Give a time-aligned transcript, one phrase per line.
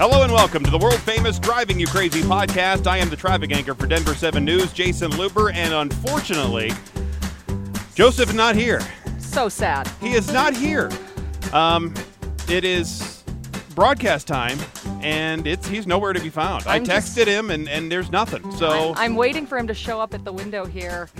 [0.00, 2.86] Hello and welcome to the world famous Driving You Crazy podcast.
[2.86, 6.72] I am the traffic anchor for Denver 7 News, Jayson Luber, and unfortunately,
[7.94, 8.80] Joseph is not here.
[9.18, 9.88] So sad.
[10.00, 10.88] He is not here.
[11.52, 11.92] Um,
[12.48, 13.22] it is
[13.74, 14.58] broadcast time,
[15.02, 16.66] and it's he's nowhere to be found.
[16.66, 18.50] i I'm just- texted him, and, and there's nothing.
[18.52, 21.10] So I'm, I'm waiting for him to show up at the window here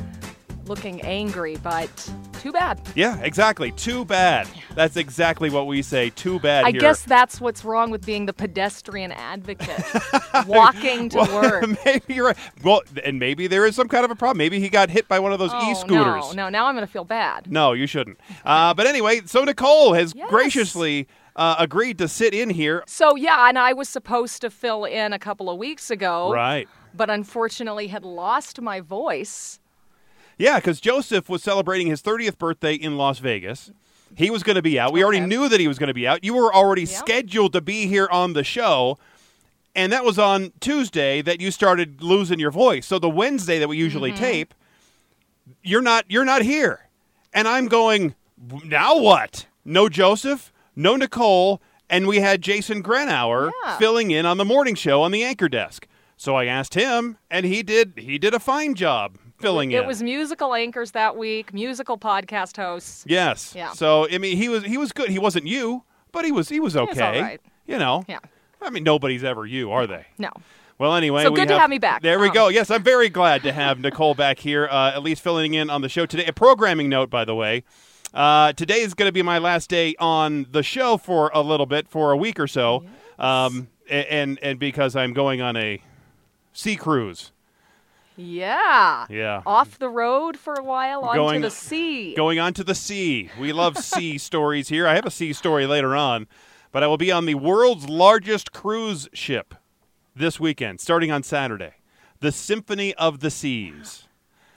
[0.65, 2.11] looking angry, but
[2.41, 2.81] too bad.
[2.95, 3.71] yeah, exactly.
[3.73, 4.49] Too bad.
[4.75, 6.11] That's exactly what we say.
[6.11, 6.65] Too bad.
[6.65, 6.81] I here.
[6.81, 9.83] guess that's what's wrong with being the pedestrian advocate.
[10.47, 11.85] Walking to Well, work.
[11.85, 12.37] maybe you're right.
[12.65, 14.39] Well, and maybe there is some kind of a problem.
[14.39, 16.35] Maybe he got hit by one of those Oh, e-scooters.
[16.35, 17.51] No, no, now I'm going to feel bad.
[17.51, 18.19] No, you shouldn't.
[18.45, 20.29] Uh, but anyway, so Nicole has Yes.
[20.31, 22.83] graciously uh, agreed to sit in here.
[22.87, 26.69] So, yeah, and I was supposed to fill in a couple of weeks ago, Right.
[26.95, 29.60] but unfortunately had lost my voice.
[30.41, 33.71] Yeah, because Joseph was celebrating his 30th birthday in Las Vegas.
[34.17, 34.93] He was going to be out.
[34.93, 36.25] We already knew that he was going to be out.
[36.25, 36.91] You were already Yep.
[36.91, 38.99] scheduled to be here on the show.
[39.77, 42.87] And that was on Tuesday that you started losing your voice.
[42.87, 44.21] So the Wednesday that we usually Mm-hmm.
[44.25, 44.55] tape,
[45.63, 46.89] you're not you're not here.
[47.33, 48.15] And I'm going,
[48.65, 49.47] now what?
[49.65, 53.77] No Joseph, no Nicole, and we had Jason Gruenauer Yeah.
[53.79, 55.87] filling in on the morning show on the anchor desk.
[56.17, 59.83] So I asked him, and he did he did a fine job filling in.
[59.83, 63.05] It was musical anchors that week, musical podcast hosts.
[63.07, 63.53] Yes.
[63.57, 63.73] Yeah.
[63.73, 65.11] So I mean, he was he was good.
[65.11, 66.91] He wasn't you, but he was he was okay.
[66.91, 67.41] was all right.
[67.67, 68.05] You know.
[68.09, 68.19] Yeah.
[68.63, 70.07] I mean, nobody's ever you, are they?
[70.19, 70.31] No.
[70.79, 72.01] Well, anyway, So we good to have me back.
[72.03, 72.49] There we Um, go.
[72.49, 75.83] Yes, I'm very glad to have Nicole back here, uh, at least filling in on
[75.83, 76.25] the show today.
[76.27, 77.65] A programming note, by the way.
[78.15, 81.67] Uh, today is going to be my last day on the show for a little
[81.67, 82.85] bit, for a week or so,
[83.19, 85.83] um, and and because I'm going on a
[86.53, 87.31] sea cruise.
[88.21, 89.07] Yeah.
[89.09, 89.43] Yeah.
[89.47, 92.15] Off the road for a while, onto Going- the sea.
[92.15, 93.31] going on to the sea.
[93.39, 94.87] We love sea stories here.
[94.87, 96.27] I have a sea story later on,
[96.73, 99.55] but I will be on the world's largest cruise ship
[100.15, 101.75] this weekend, starting on Saturday.
[102.21, 104.07] The Symphony of the Seas.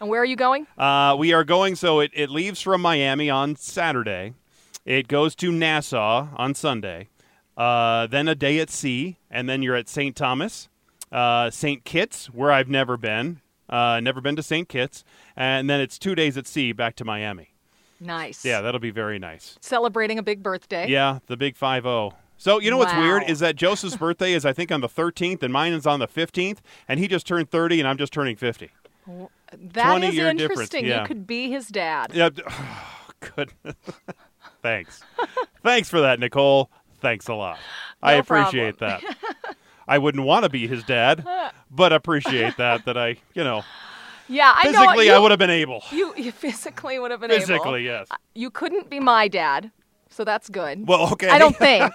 [0.02, 0.68] and where are you going?
[0.78, 4.34] Uh, we are going, so it, it leaves from Miami on Saturday.
[4.86, 7.08] It goes to Nassau on Sunday.
[7.56, 10.14] Uh, then a day at sea, and then you're at St.
[10.14, 10.68] Thomas,
[11.12, 11.86] uh, St.
[11.86, 13.40] Kitts, where I've never been.
[13.74, 14.70] Uh, never been to St.
[14.70, 15.04] Kitts.
[15.36, 17.56] And then it's two days at sea back to Miami.
[18.00, 18.46] Nice.
[18.46, 19.58] Yeah, that'll be very nice.
[19.62, 20.88] Celebrating a big birthday.
[20.88, 22.14] Yeah, the big five zero.
[22.38, 25.42] So you know what's weird is that Joseph's birthday is I think on the 13th
[25.44, 26.58] and mine is on the 15th,
[26.88, 28.70] and he just turned 30 and I'm just turning 50.
[29.52, 30.86] That 20 is interesting.
[30.86, 31.02] yeah.
[31.02, 32.12] You could be his dad.
[32.14, 32.44] Yeah, d-
[33.36, 33.76] goodness.
[34.62, 35.02] Thanks.
[35.64, 36.70] Thanks for that, Nicole.
[37.00, 37.60] Thanks a lot.
[38.02, 39.02] I No appreciate that.
[39.88, 41.26] I wouldn't want to be his dad,
[41.72, 43.64] but appreciate that that I, you know,
[44.30, 44.80] Yeah, I know.
[44.80, 45.84] physically you, I would have been able.
[45.92, 47.42] You, you physically would have been able.
[47.42, 48.08] Physically, yes.
[48.34, 49.72] You couldn't be my dad,
[50.10, 50.88] so that's good.
[50.88, 51.30] Well, okay.
[51.30, 51.94] I don't think.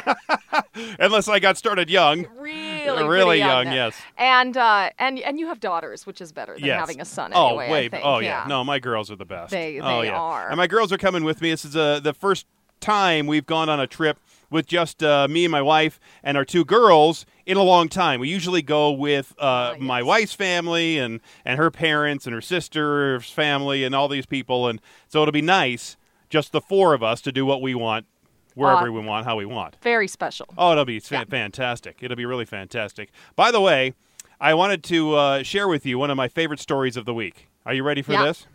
[1.00, 2.26] Unless I got started young.
[2.36, 3.94] really, Really pretty young, yes.
[4.16, 6.78] And uh, and and you have daughters, which is better than yes.
[6.80, 7.32] having a son.
[7.34, 7.90] Oh, Anyway, I wait.
[7.92, 8.04] think.
[8.04, 8.44] Oh, yeah.
[8.48, 9.50] No, my girls are the best.
[9.50, 10.18] They- oh, they yeah.
[10.20, 10.48] are.
[10.48, 11.50] And my girls are coming with me.
[11.50, 12.46] This is uh, the first
[12.80, 14.18] time we've gone on a trip
[14.50, 18.20] with just uh, me and my wife and our two girls in a long time.
[18.20, 22.40] We usually go with uh, Ah, my wife's family and, and her parents and her
[22.40, 24.68] sister's family and all these people.
[24.68, 25.96] And so it'll be nice,
[26.30, 28.06] just the four of us, to do what we want,
[28.54, 28.90] wherever Ah.
[28.90, 29.76] we want, how we want.
[29.82, 30.46] Very special.
[30.56, 31.24] Oh, it'll be Yeah.
[31.24, 31.98] fantastic.
[32.00, 33.10] It'll be really fantastic.
[33.36, 33.92] By the way,
[34.40, 37.48] I wanted to uh, share with you one of my favorite stories of the week.
[37.66, 38.24] Are you ready for Yeah.
[38.24, 38.46] this?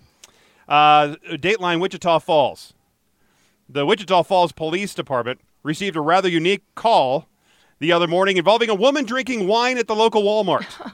[0.68, 2.74] Uh, Dateline Wichita Falls.
[3.68, 7.28] The Wichita Falls Police Department received a rather unique call
[7.80, 10.92] the other morning involving a woman drinking wine at the local Walmart.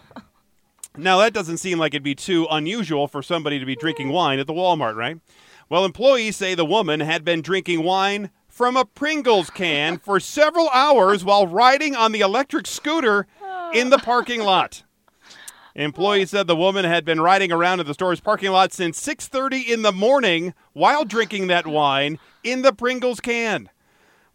[0.97, 4.39] now, that doesn't seem like it'd be too unusual for somebody to be drinking wine
[4.39, 5.19] at the Walmart, right?
[5.69, 10.67] Well, employees say the woman had been drinking wine from a Pringles can for several
[10.69, 13.27] hours while riding on the electric scooter
[13.73, 14.83] in the parking lot.
[15.75, 19.71] Employees said the woman had been riding around in the store's parking lot since 6:30
[19.71, 23.69] in the morning while drinking that wine in the Pringles can.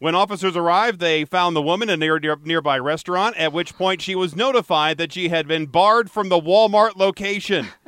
[0.05, 3.75] When officers arrived, they found the woman in a near, near, nearby restaurant, at which
[3.75, 7.69] point she was notified that she had been barred from the Walmart location.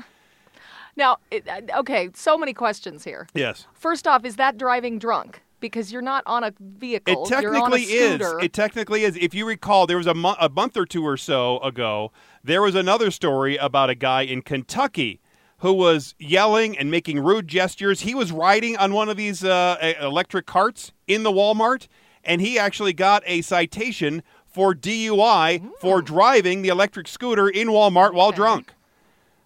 [0.98, 3.28] Now, it, uh, okay, so many questions here.
[3.34, 3.66] yes.
[3.74, 5.42] First off, is that driving drunk?
[5.60, 7.26] Because you're not on a vehicle.
[7.26, 8.34] It you're on a technically is.
[8.42, 9.14] It technically is.
[9.18, 12.62] If you recall, there was a, mo- a month or two or so ago, there
[12.62, 15.20] was another story about a guy in Kentucky
[15.58, 18.00] who was yelling and making rude gestures.
[18.00, 21.88] He was riding on one of these uh, electric carts in the Walmart,
[22.26, 28.12] and he actually got a citation for DUI for driving the electric scooter in Walmart
[28.14, 28.73] while drunk.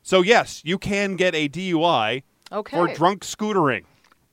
[0.03, 2.77] So, yes, you can get a DUI okay.
[2.77, 3.85] for drunk scootering.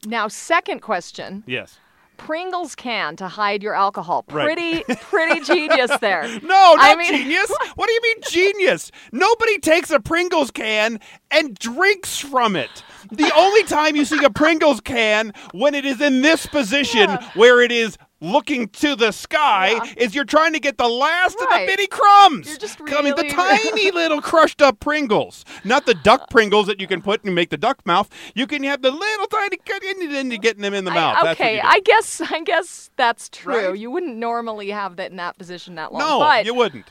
[0.05, 1.43] Now, second question.
[1.45, 1.79] Yes.
[2.17, 4.25] Pringles can to hide your alcohol.
[4.31, 4.45] Right.
[4.45, 6.23] Pretty, pretty genius there.
[6.41, 7.51] No, not I mean- genius.
[7.75, 8.91] What do you mean genius?
[9.11, 10.99] Nobody takes a Pringles can
[11.29, 12.83] and drinks from it.
[13.11, 17.29] The only time you see a Pringles can when it is in this position Yeah.
[17.35, 19.93] where it is looking to the sky Yeah.
[19.97, 22.47] is you're trying to get the last of the bitty crumbs.
[22.47, 26.79] You're just I mean, the tiny little crushed up Pringles, not the duck Pringles that
[26.79, 28.09] you can put and make the duck mouth.
[28.35, 29.57] You can have the little tiny
[30.01, 31.17] and then you're getting them in the mouth.
[31.21, 31.59] What okay.
[31.59, 33.69] I guess I guess that's true.
[33.69, 33.77] Right?
[33.77, 35.99] You wouldn't normally have that in that position that long.
[35.99, 36.85] no, but you wouldn't.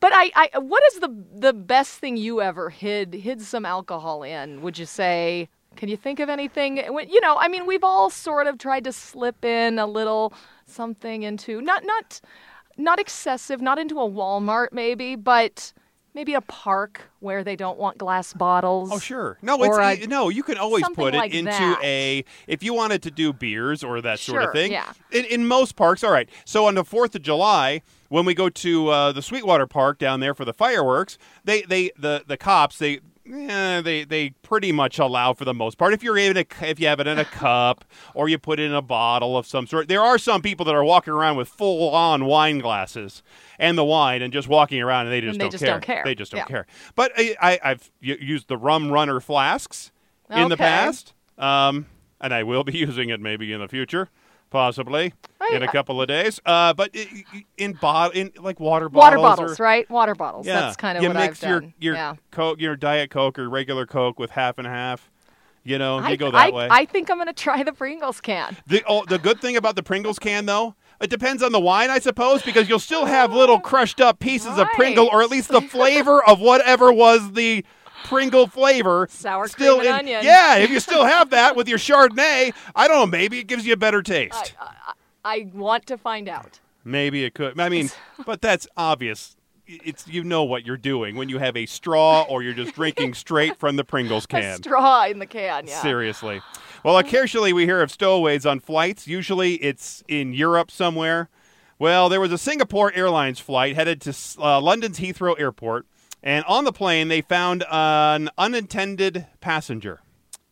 [0.00, 4.22] but I, I what is the the best thing you ever hid hid some alcohol
[4.22, 4.62] in?
[4.62, 5.48] Would you say?
[5.76, 6.76] Can you think of anything?
[6.76, 10.32] You know, I mean, we've all sort of tried to slip in a little
[10.66, 12.20] something into not not
[12.76, 15.72] not excessive, not into a Walmart maybe, but
[16.14, 18.90] maybe a park where they don't want glass bottles.
[18.92, 20.28] Oh sure, no, it's a- no.
[20.28, 21.80] You can always put it like into that.
[21.82, 24.72] a if you wanted to do beers or that sort of Sure, thing.
[24.72, 24.92] yeah.
[25.12, 26.28] In, in most parks, all right.
[26.44, 30.20] So on the Fourth of July, when we go to uh, the Sweetwater Park down
[30.20, 33.00] there for the fireworks, they they the the cops they.
[33.30, 35.92] Eh, they they pretty much allow for the most part.
[35.94, 37.84] If you're in a if you have it in a cup
[38.14, 40.74] or you put it in a bottle of some sort, there are some people that
[40.74, 43.22] are walking around with full on wine glasses
[43.58, 45.72] and the wine and just walking around and they just, And they don't, just care.
[45.74, 46.02] don't care.
[46.04, 46.44] They just don't Yeah.
[46.46, 46.66] care.
[46.94, 49.90] But I, I, I've used the rum runner flasks
[50.30, 51.86] in the past, um,
[52.20, 54.08] and I will be using it maybe in the future,
[54.50, 55.12] possibly
[55.52, 56.40] in a couple of days.
[56.44, 56.94] Uh, but
[57.56, 59.88] in bot in like water bottles, Water bottles, or, right?
[59.90, 60.46] Water bottles.
[60.46, 61.74] Yeah, That's kind of you what mix I've your done.
[61.78, 62.14] your yeah.
[62.30, 65.10] coke, your diet coke or regular coke with half and half.
[65.66, 66.68] You know, I, you go that I, way.
[66.70, 68.56] I think I'm going to try the Pringles can.
[68.66, 71.90] The oh, the good thing about the Pringles can though, it depends on the wine,
[71.90, 75.48] I suppose, because you'll still have little crushed up pieces of Pringle, or at least
[75.48, 77.64] the flavor of whatever was the
[78.04, 79.08] Pringle flavor.
[79.10, 80.24] Sour still cream and in- onion.
[80.24, 83.66] Yeah, if you still have that with your Chardonnay, I don't know, maybe it gives
[83.66, 84.54] you a better taste.
[85.24, 86.60] I want to find out.
[86.84, 87.58] maybe it could.
[87.58, 87.90] I mean,
[88.26, 89.36] but that's obvious.
[89.66, 93.14] It's you know what you're doing when you have a straw or you're just drinking
[93.24, 94.56] straight from the Pringles A can.
[94.58, 95.80] straw in the can, yeah.
[95.80, 96.42] Seriously.
[96.84, 99.06] Well, occasionally we hear of stowaways on flights.
[99.08, 101.30] Usually it's in Europe somewhere.
[101.78, 105.86] Well, there was a Singapore Airlines flight headed to uh, London's Heathrow Airport,
[106.22, 110.00] and on the plane they found an unintended passenger.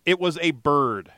[0.07, 1.13] It was a bird.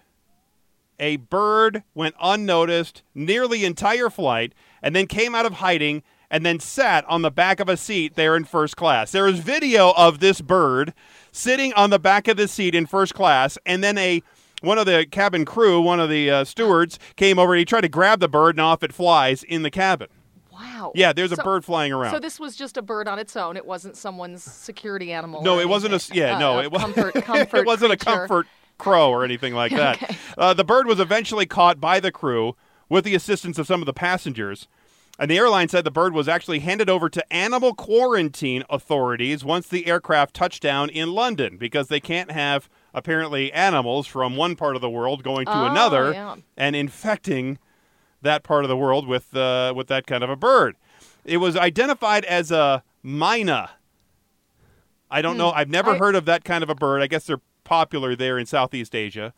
[0.99, 6.59] A bird went unnoticed nearly entire flight and then came out of hiding and then
[6.61, 9.13] sat on the back of a seat there in first class.
[9.13, 10.95] There is video of this bird
[11.33, 14.23] sitting on the back of the seat in first class and then a
[14.63, 17.83] one of the cabin crew, one of the uh, stewards came over and he tried
[17.83, 20.09] to grab the bird and off it flies in the cabin.
[20.51, 20.93] Wow.
[20.95, 22.13] Yeah, there's a bird flying around.
[22.13, 23.57] So this was just a bird on its own.
[23.57, 25.43] It wasn't someone's security animal.
[25.43, 27.15] No, it wasn't a yeah, Uh, no, it was comfort.
[27.25, 27.57] Comfort.
[27.59, 28.47] it wasn't a comfort
[28.79, 30.03] crow or anything like that.
[30.03, 30.17] Okay.
[30.37, 32.57] Uh, the bird was eventually caught by the crew
[32.89, 34.69] with the assistance of some of the passengers.
[35.17, 39.69] And the airline said the bird was actually handed over to animal quarantine authorities once
[39.69, 44.75] the aircraft touched down in London because they can't have apparently animals from one part
[44.75, 46.37] of the world going to Oh, another yeah.
[46.57, 47.59] and infecting
[48.23, 50.75] that part of the world with uh, with that kind of a bird.
[51.25, 53.69] It was identified as a myna.
[55.11, 55.51] I don't know.
[55.53, 55.97] I've never Hmm.
[55.97, 57.03] I- heard of that kind of a bird.
[57.03, 59.33] I guess they're popular there in Southeast Asia.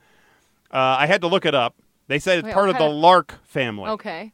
[0.70, 1.76] Uh, I had to look it up.
[2.08, 3.90] They said it's Wait, part of the of- lark family.
[3.90, 4.32] Okay.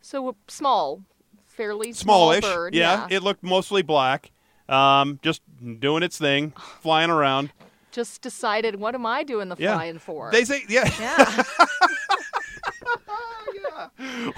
[0.00, 1.02] So small,
[1.44, 2.44] fairly small Smallish.
[2.44, 2.74] bird.
[2.74, 4.30] yeah, it looked mostly black.
[4.68, 5.42] Um, just
[5.80, 7.50] doing its thing, flying around.
[7.90, 9.74] Just decided, what am I doing the Yeah.
[9.74, 10.30] flying for?
[10.32, 10.90] They say, yeah.
[10.98, 11.42] yeah.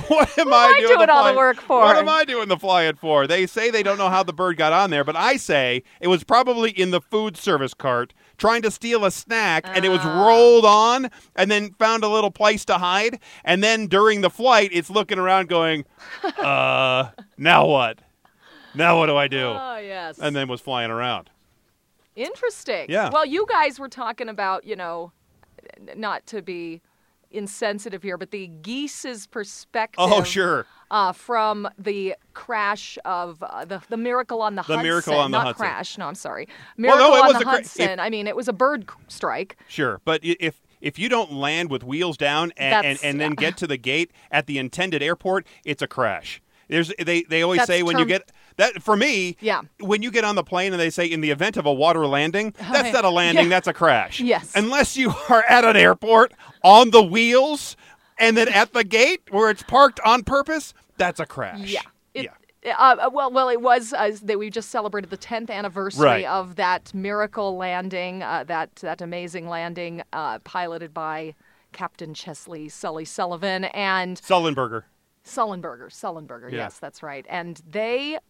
[0.09, 1.81] what am am I I doing, doing all the work for?
[1.81, 3.27] What am I doing the flying for?
[3.27, 6.09] They say they don't know how the bird got on there, but I say it
[6.09, 10.01] was probably in the food service cart trying to steal a snack, and it was
[10.03, 10.27] Ah.
[10.27, 14.71] rolled on, and then found a little place to hide, and then during the flight,
[14.73, 15.85] it's looking around, going,
[16.39, 17.99] "Uh, now what?
[18.75, 20.19] Now what do I do?" Oh yes.
[20.19, 21.31] and then was flying around.
[22.15, 22.87] Interesting.
[22.89, 23.11] Yeah.
[23.13, 25.13] Well, you guys were talking about, you know,
[25.95, 26.81] not to be
[27.31, 29.97] insensitive here, but the geese's perspective.
[29.99, 30.67] Oh, sure.
[30.91, 34.83] Uh, from the crash of uh, the the miracle on the, The Hudson.
[34.85, 35.67] Miracle on the not Hudson.
[35.67, 35.99] crash.
[35.99, 36.47] No, I'm sorry.
[36.79, 37.91] Well, Miracle no, it on was the a cra- Hudson.
[37.91, 39.57] if- I mean, it was a bird strike.
[39.69, 43.35] Sure, but if if you don't land with wheels down and and, and then yeah.
[43.51, 46.41] get to the gate at the intended airport, it's a crash.
[46.69, 49.37] There's they they always That's say when you get that for me.
[49.41, 49.63] Yeah.
[49.81, 52.07] When you get on the plane and they say in the event of a water
[52.07, 52.93] landing, that's yeah.
[52.93, 53.51] not a landing, Yeah.
[53.51, 54.21] that's a crash.
[54.21, 54.53] Yes.
[54.55, 56.33] Unless you are at an airport
[56.63, 57.77] on the wheels
[58.19, 61.71] and then at the gate where it's parked on purpose, that's a crash.
[61.71, 61.81] Yeah.
[62.15, 62.31] Yeah.
[62.79, 66.25] Uh, well, well, it was uh, that we just celebrated the 10th anniversary Right.
[66.25, 71.37] of that miracle landing, uh, that that amazing landing uh, piloted by
[71.73, 74.83] Captain Chesley Sully Sullivan and Sullenberger.
[75.25, 75.91] Sullenberger.
[75.91, 76.59] Sullenberger, Yeah.
[76.59, 77.25] yes, that's right.
[77.29, 78.21] And they, uh,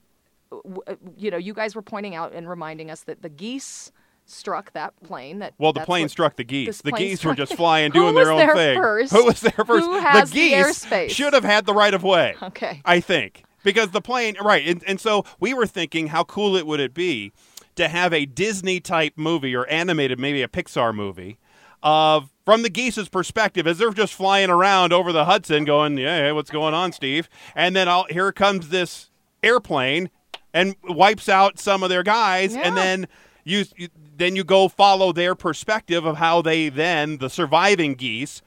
[0.53, 3.93] Uh, you know, you guys were pointing out and reminding us that the geese
[4.27, 5.39] struck that plane.
[5.39, 6.83] That Well, the plane struck the geese.
[6.83, 8.81] The geese were just flying, doing their own thing.
[8.81, 9.13] first?
[9.13, 9.85] Who was there first?
[9.85, 11.11] Who has the geese airspace?
[11.11, 12.35] should have had the right of way.
[12.43, 12.83] Okay.
[12.85, 14.67] I think because the plane, right?
[14.67, 17.33] And, and so we were thinking, how cool it would it be
[17.77, 21.39] to have a Disney type movie or animated, maybe a Pixar movie,
[21.83, 26.19] of from the geese's perspective as they're just flying around over the Hudson, going, "Yeah,
[26.19, 29.11] hey, what's going on, Steve?" And then all, here comes this
[29.43, 30.11] airplane
[30.57, 32.63] and wipes out some of their guys, Yeah.
[32.67, 33.09] and then.
[33.49, 38.43] You, you then you go follow their perspective of how they then the surviving geese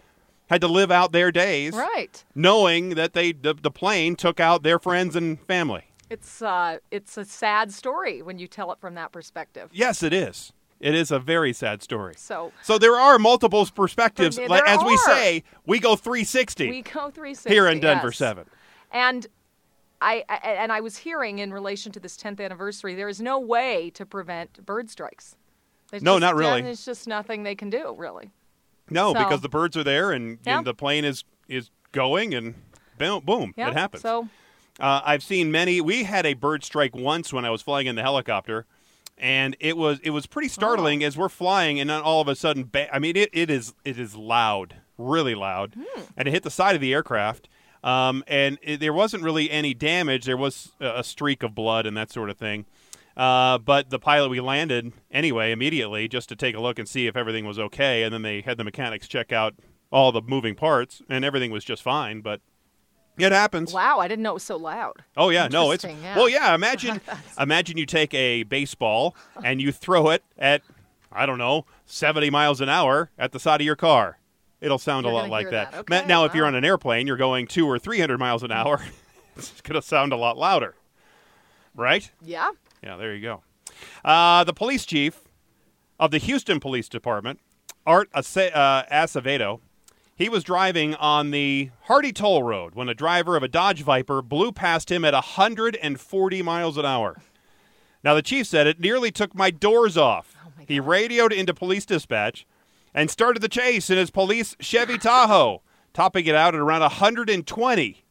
[0.50, 2.22] had to live out their days Right.
[2.36, 5.86] knowing that they the, the plane took out their friends and family.
[6.10, 9.70] It's uh, it's a sad story when you tell it from that perspective.
[9.72, 10.52] Yes, it is.
[10.82, 12.16] It is a very sad story.
[12.18, 14.36] So So there are multiple perspectives.
[14.36, 18.18] There Like, As we say, we go 360 we go 360 here in Denver yes.
[18.18, 18.46] 7.
[18.92, 19.28] And
[20.02, 23.40] I, I and I was hearing in relation to this 10th anniversary, there is no
[23.40, 25.36] way to prevent bird strikes.
[25.92, 26.62] There's No, just- not really.
[26.62, 28.32] There's just nothing they can do, really.
[28.90, 30.60] No, So- because the birds are there and, Yeah.
[30.60, 32.54] and the plane is is going and
[33.00, 33.70] boom, boom, Yeah.
[33.70, 34.02] it happens.
[34.04, 34.30] So
[34.80, 35.82] Uh, I've seen many.
[35.82, 38.66] We had a bird strike once when I was flying in the helicopter,
[39.18, 40.54] and it was it was pretty Oh.
[40.62, 43.50] startling as we're flying, and then all of a sudden, ba- I mean, it, it
[43.50, 46.02] is it is loud, really loud, Hmm.
[46.16, 47.50] and it hit the side of the aircraft.
[47.84, 50.26] Um, and it, there wasn't really any damage.
[50.26, 52.66] There was a, streak of blood and that sort of thing.
[53.16, 57.08] Uh, but the pilot, we landed anyway immediately just to take a look and see
[57.08, 58.04] if everything was okay.
[58.04, 59.56] And then they had the mechanics check out
[59.92, 62.22] all the moving parts, and everything was just fine.
[62.22, 62.42] But
[63.18, 63.74] it happens.
[63.74, 65.04] wow, I didn't know it was so loud.
[65.18, 66.16] Oh yeah, no, it's yeah.
[66.16, 66.54] well, yeah.
[66.56, 67.02] Imagine,
[67.40, 70.62] imagine you take a baseball and you throw it at,
[71.12, 74.19] I don't know, seventy miles an hour at the side of your car.
[74.62, 75.72] It'll sound You're a lot like that.
[75.72, 75.80] that.
[75.80, 78.52] Okay, Now, if you're on an airplane, you're going two or three hundred miles an
[78.52, 78.82] hour.
[79.38, 80.76] it's going to sound a lot louder,
[81.76, 82.10] right?
[82.22, 82.52] Yeah.
[82.84, 83.44] Yeah, there you go.
[84.04, 85.22] Uh, the police chief
[86.00, 87.40] of the Houston Police Department,
[87.86, 89.60] Art Ace- uh, Acevedo,
[90.16, 94.22] he was driving on the Hardy Toll Road when a driver of a Dodge Viper
[94.22, 97.22] blew past him at 140 miles an hour.
[98.04, 100.36] Now, the chief said it nearly took my doors off.
[100.46, 102.46] Oh my he radioed into police dispatch
[102.94, 105.62] and started the chase in his police Chevy Tahoe,
[105.94, 108.04] topping it out at around 120.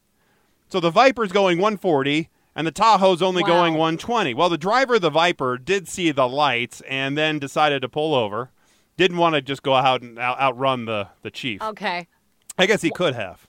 [0.69, 3.47] So the Viper's going 140 and the Tahoe's only Wow.
[3.49, 4.33] going 120.
[4.33, 8.13] Well, the driver of the Viper did see the lights and then decided to pull
[8.13, 8.51] over.
[8.97, 11.61] Didn't want to just go out and out, outrun the, the chief.
[11.61, 12.07] Okay.
[12.57, 13.47] I guess he could have.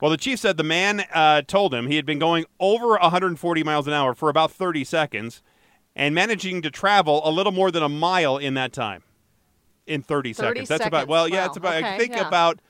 [0.00, 3.64] Well, the chief said the man uh, told him he had been going over 140
[3.64, 5.42] miles an hour for about 30 seconds
[5.96, 9.02] and managing to travel a little more than a mile in that time.
[9.88, 10.68] In 30, 30 seconds.
[10.68, 12.28] That's about, well, yeah, it's about, I think yeah.
[12.28, 12.60] about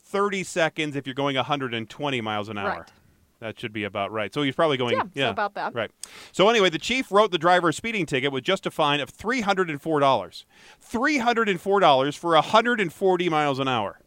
[0.00, 2.68] 30 seconds if you're going 120 miles an hour.
[2.68, 2.92] Right.
[3.40, 4.32] That should be about right.
[4.32, 5.74] So he's probably going, Yeah, so about that.
[5.74, 5.90] Right.
[6.32, 9.10] So anyway, the chief wrote the driver a speeding ticket with just a fine of
[9.10, 10.46] three hundred and four dollars.
[10.80, 14.00] Three hundred and four dollars for hundred and forty miles an hour.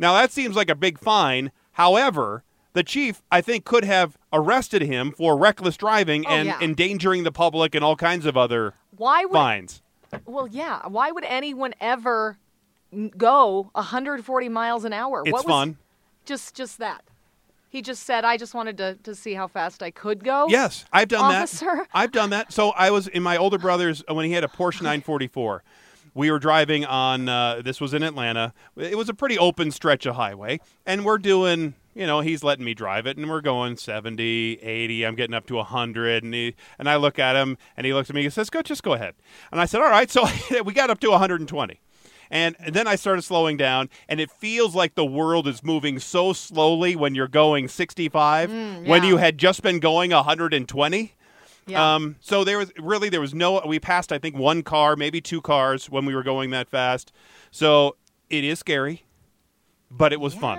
[0.00, 1.52] Now that seems like a big fine.
[1.72, 2.42] However,
[2.72, 6.58] the chief, I think, could have arrested him for reckless driving Oh, and yeah.
[6.60, 9.81] endangering the public and all kinds of other Why would fines.
[10.24, 10.86] Well, yeah.
[10.86, 12.38] Why would anyone ever
[13.16, 15.22] go 140 miles an hour?
[15.24, 15.78] It's what was, fun.
[16.24, 17.04] Just, just that.
[17.72, 20.84] He just said, "I just wanted to, to see how fast I could go." Yes,
[20.92, 21.64] I've done Officer?
[21.64, 21.88] that.
[21.94, 22.52] I've done that.
[22.52, 25.64] So I was in my older brother's when he had a Porsche 944.
[26.12, 27.30] We were driving on.
[27.30, 28.52] Uh, this was in Atlanta.
[28.76, 31.72] It was a pretty open stretch of highway, and we're doing.
[31.94, 35.04] You know, he's letting me drive it, and we're going 70, 80.
[35.04, 38.08] I'm getting up to 100, and he and I look at him, and he looks
[38.08, 38.22] at me.
[38.22, 39.14] He says, "Go, just go ahead."
[39.50, 40.26] And I said, "All right." So
[40.64, 41.80] we got up to 120.
[42.30, 46.32] And then I started slowing down, and it feels like the world is moving so
[46.32, 49.04] slowly when you're going 65, when Mm, yeah.
[49.04, 51.12] you had just been going 120.
[51.66, 51.94] Yeah.
[51.94, 53.60] Um, so there was really there was no.
[53.66, 57.12] We passed I think one car, maybe two cars when we were going that fast.
[57.50, 57.96] So
[58.30, 59.04] it is scary,
[59.90, 60.58] but it was fun.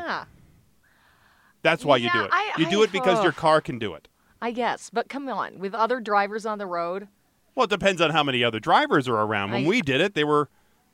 [1.64, 2.30] Yeah, That's why you do it.
[2.34, 4.08] I- you do I- it because your car can do it.
[4.42, 4.90] I guess.
[4.92, 7.08] But come on, with other drivers on the road,
[7.56, 9.52] Well, it depends on how many other drivers are around.
[9.52, 10.50] When I- we did it, they were,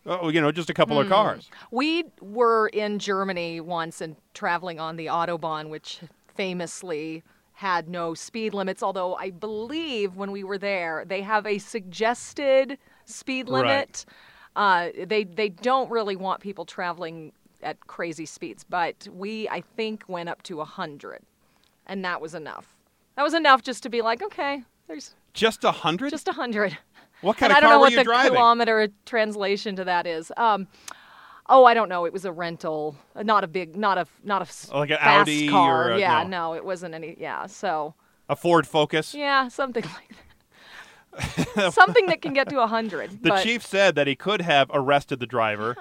[0.06, 1.14] oh, you know, just a couple of Hmm.
[1.14, 1.50] cars.
[1.72, 6.02] we were in Germany once and traveling on the autobahn, which
[6.36, 7.24] famously
[7.54, 8.82] had no speed limits.
[8.84, 13.62] Although I believe when we were there, they have a suggested speed Right.
[13.64, 14.06] limit.
[14.56, 20.04] Uh, they they don't really want people traveling at crazy speeds, but we I think
[20.08, 21.22] went up to hundred,
[21.86, 22.76] and that was enough.
[23.16, 26.12] That was enough just to be like, okay, there's Just a hundred?
[26.12, 26.78] just a hundred.
[27.22, 28.32] What kind and of I don't know what the driving?
[28.34, 30.32] kilometer translation to that is.
[30.38, 30.68] Um,
[31.52, 32.06] Oh, I don't know.
[32.06, 35.22] It was a rental, uh, not a big, not a, not a Like an fast
[35.22, 35.92] Audi or car.
[35.94, 36.30] a- yeah, no.
[36.52, 36.54] no.
[36.54, 37.16] it wasn't any.
[37.20, 37.96] Yeah, so
[38.30, 39.16] A Ford Focus.
[39.16, 39.84] yeah, something
[41.14, 41.74] like that.
[41.74, 43.24] something that can get to a hundred.
[43.24, 45.76] The but chief said that he could have arrested the driver,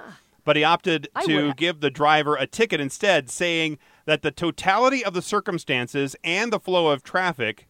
[0.48, 3.76] but he opted I to give the driver a ticket instead, saying
[4.06, 7.68] that the totality of the circumstances and the flow of traffic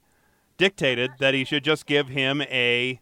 [0.58, 3.00] dictated that he should just give him a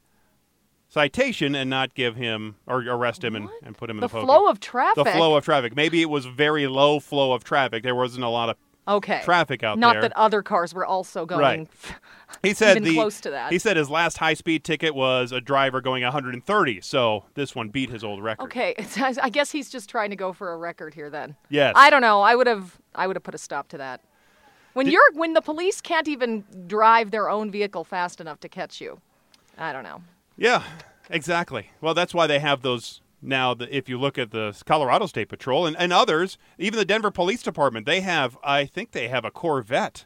[0.88, 4.18] citation and not give him or arrest him and, and put him in the the,
[4.22, 5.04] flow of traffic.
[5.04, 5.76] the flow of traffic.
[5.76, 7.82] Maybe it was very low flow of traffic.
[7.82, 8.56] There wasn't a lot of
[8.86, 9.20] okay.
[9.24, 9.80] traffic out there.
[9.80, 10.02] Not there.
[10.02, 11.40] that other cars were also going.
[11.40, 11.68] Right.
[12.42, 13.52] He said even the close to that.
[13.52, 16.80] he said his last high speed ticket was a driver going 130.
[16.80, 18.44] So this one beat his old record.
[18.44, 21.10] Okay, I guess he's just trying to go for a record here.
[21.10, 21.74] Then Yes.
[21.76, 22.20] I don't know.
[22.20, 22.78] I would have.
[22.94, 24.00] I would have put a stop to that.
[24.72, 28.80] When you're when the police can't even drive their own vehicle fast enough to catch
[28.80, 29.00] you,
[29.56, 30.02] I don't know.
[30.36, 30.62] Yeah,
[31.08, 31.70] exactly.
[31.80, 33.54] Well, that's why they have those now.
[33.54, 37.10] The, if you look at the Colorado State Patrol and, and others, even the Denver
[37.10, 38.36] Police Department, they have.
[38.44, 40.04] I think they have a Corvette.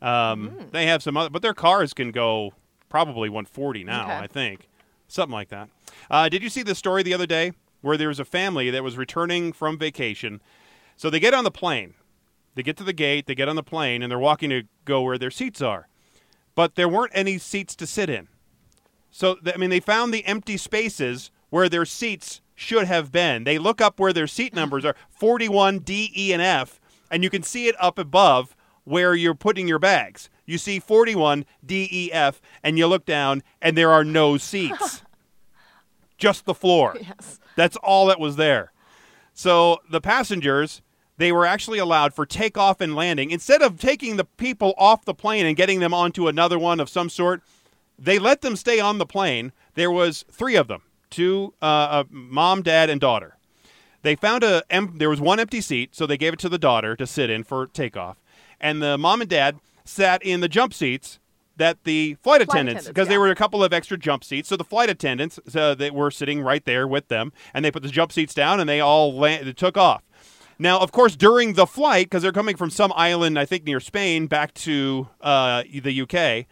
[0.00, 0.64] Um, Hmm.
[0.70, 2.52] They have some other, but their cars can go
[2.88, 4.04] probably 140 now.
[4.04, 4.12] Okay.
[4.16, 4.68] I think
[5.08, 5.68] something like that.
[6.10, 8.84] Uh, did you see the story the other day where there was a family that
[8.84, 10.40] was returning from vacation?
[10.96, 11.94] So they get on the plane.
[12.54, 13.26] They get to the gate.
[13.26, 15.88] They get on the plane, and they're walking to go where their seats are.
[16.54, 18.26] But there weren't any seats to sit in.
[19.10, 23.44] So, I mean, they found the empty spaces where their seats should have been.
[23.44, 27.30] They look up where their seat numbers are 41, D, E, and F, and you
[27.30, 30.28] can see it up above where you're putting your bags.
[30.44, 35.02] You see 41, D, E, F, and you look down, and there are no seats.
[36.18, 36.96] Just the floor.
[37.00, 37.38] Yes.
[37.54, 38.72] That's all that was there.
[39.34, 40.82] So the passengers,
[41.16, 43.30] they were actually allowed for takeoff and landing.
[43.30, 46.88] Instead of taking the people off the plane and getting them onto another one of
[46.88, 47.40] some sort,
[47.96, 49.52] they let them stay on the plane.
[49.74, 53.36] There was three of them, two, uh, mom, dad, and daughter.
[54.02, 56.58] They found a em- there was one empty seat, so they gave it to the
[56.58, 58.18] daughter to sit in for takeoff,
[58.60, 61.18] and the mom and dad sat in the jump seats
[61.56, 63.26] that the flight attendants, attendants, because there yeah.
[63.26, 66.40] were a couple of extra jump seats, so the flight attendants uh, they were sitting
[66.40, 69.46] right there with them, and they put the jump seats down, and they all land-
[69.46, 70.02] they took off.
[70.58, 73.78] Now, of course, during the flight, because they're coming from some island, I think near
[73.78, 76.46] Spain, back to uh, the UK,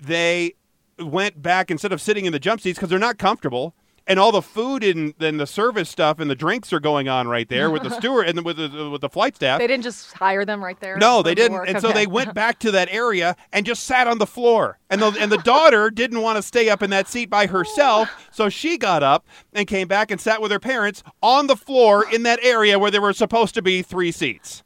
[0.00, 0.54] they
[1.00, 3.74] went back instead of sitting in the jump seats because they're not comfortable.
[4.10, 7.28] And all the food and then the service stuff and the drinks are going on
[7.28, 9.58] right there with the steward and with the with the flight staff.
[9.58, 10.96] They didn't just hire them right there.
[10.96, 11.52] No, they didn't.
[11.52, 11.68] work?
[11.68, 14.78] And so they went back to that area and just sat on the floor.
[14.88, 18.08] And the and the daughter didn't want to stay up in that seat by herself,
[18.30, 22.10] so she got up and came back and sat with her parents on the floor
[22.10, 24.62] in that area where there were supposed to be three seats.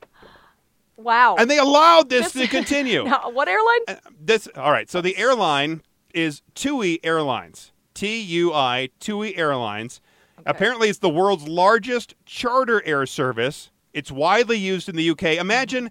[0.96, 1.34] Wow.
[1.36, 3.02] And they allowed this, This- to continue.
[3.12, 3.80] Now, what airline?
[3.88, 4.88] Uh, this all right.
[4.88, 5.82] So the airline
[6.14, 7.72] is TUI Airlines.
[7.94, 10.00] T U I TUI Airlines.
[10.46, 13.70] Apparently, it's the world's largest charter air service.
[13.92, 15.22] It's widely used in the UK.
[15.38, 15.90] Imagine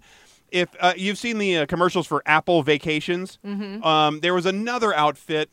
[0.51, 3.39] if uh, you've seen the uh, commercials for Apple Vacations.
[3.45, 3.83] Mm-hmm.
[3.83, 5.49] Um, there was another outfit,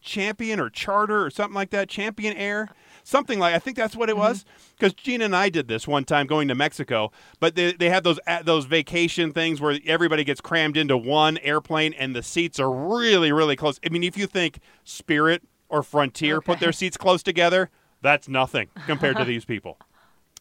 [0.00, 1.88] Champion or Charter or something like that.
[1.88, 2.68] Champion Air,
[3.04, 3.54] something like.
[3.54, 4.20] I think that's what it Mm-hmm.
[4.20, 4.44] was.
[4.78, 7.12] Because Gina and I did this one time going to Mexico.
[7.40, 11.92] But they they have those those vacation things where everybody gets crammed into one airplane
[11.94, 13.78] and the seats are really really close.
[13.84, 17.70] I mean, if you think Spirit or Frontier put their seats close together,
[18.02, 19.78] that's nothing compared to these people.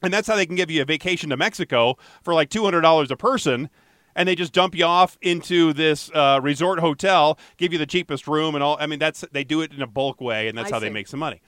[0.03, 3.15] And that's how they can give you a vacation to Mexico for like $200 a
[3.15, 3.69] person.
[4.15, 8.27] And they just dump you off into this uh, resort hotel, give you the cheapest
[8.27, 8.75] room and all.
[8.79, 10.89] I mean, that's they do it in a bulk way, and that's I how they
[10.89, 11.39] make some money.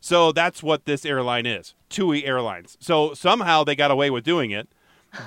[0.00, 2.76] So that's what this airline is, TUI Airlines.
[2.80, 4.68] So somehow they got away with doing it.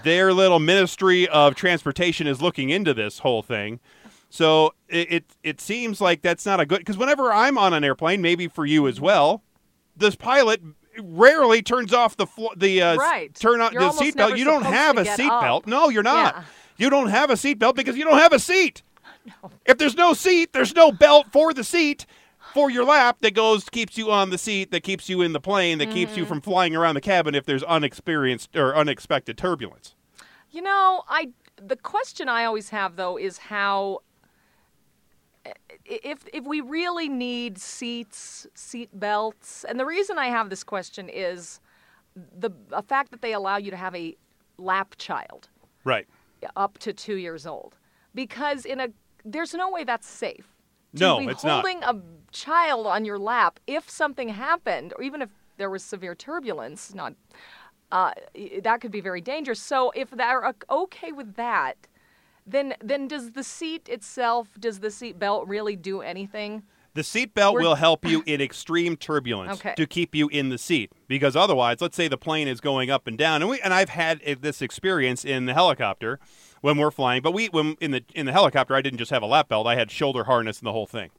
[0.03, 3.79] Their little Ministry of Transportation is looking into this whole thing.
[4.29, 7.83] So it it, it seems like that's not a good because whenever I'm on an
[7.83, 9.43] airplane, maybe for you as well,
[9.95, 10.61] this pilot
[10.99, 13.33] rarely turns off the flo- the uh, Right.
[13.35, 14.37] turn on You're the seatbelt.
[14.37, 15.67] You don't have a seatbelt.
[15.67, 16.35] No, you're not.
[16.35, 16.43] Yeah.
[16.77, 18.81] You don't have a seatbelt because you don't have a seat.
[19.65, 22.05] If there's no seat, there's no belt for the seat
[22.53, 25.39] for your lap that goes keeps you on the seat that keeps you in the
[25.39, 26.19] plane that keeps Mm-hmm.
[26.21, 29.95] you from flying around the cabin if there's unexperienced or unexpected turbulence.
[30.51, 33.99] You know, I the question I always have though is how
[35.85, 41.09] if if we really need seats, seat belts, and the reason I have this question
[41.09, 41.59] is
[42.15, 42.51] the,
[42.87, 44.15] fact that they allow you to have a
[44.57, 45.49] lap child
[45.83, 46.07] Right.
[46.55, 47.75] up to two years old,
[48.15, 48.87] because in a
[49.25, 50.47] there's no way that's safe.
[50.95, 51.65] To No, be it's not.
[51.65, 51.95] holding a
[52.33, 57.13] child on your lap if something happened, or even if there was severe turbulence, not
[57.91, 58.11] uh,
[58.63, 59.61] that could be very dangerous.
[59.61, 61.75] So if they're okay with that,
[62.45, 66.63] then then does the seat itself, does the seat belt really do anything?
[66.95, 69.73] The seatbelt will help you in extreme turbulence Okay.
[69.75, 73.07] to keep you in the seat because otherwise, let's say the plane is going up
[73.07, 76.19] and down, and we and I've had uh, this experience in the helicopter
[76.61, 77.21] when we're flying.
[77.21, 79.65] But we when in the in the helicopter, I didn't just have a lap belt;
[79.67, 81.09] I had shoulder harness and the whole thing.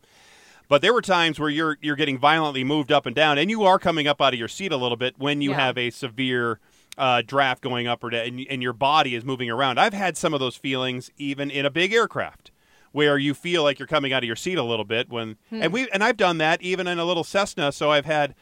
[0.69, 3.65] But there were times where you're you're getting violently moved up and down, and you
[3.65, 5.57] are coming up out of your seat a little bit when you Yeah.
[5.61, 6.59] have a severe
[6.97, 9.79] uh, draft going up or down, and, and your body is moving around.
[9.79, 12.51] I've had some of those feelings even in a big aircraft,
[12.93, 15.73] where you feel like you're coming out of your seat a little bit when, and
[15.73, 17.71] we and I've done that even in a little Cessna.
[17.73, 18.35] So I've had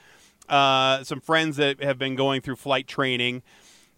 [0.48, 3.42] uh, some friends that have been going through flight training,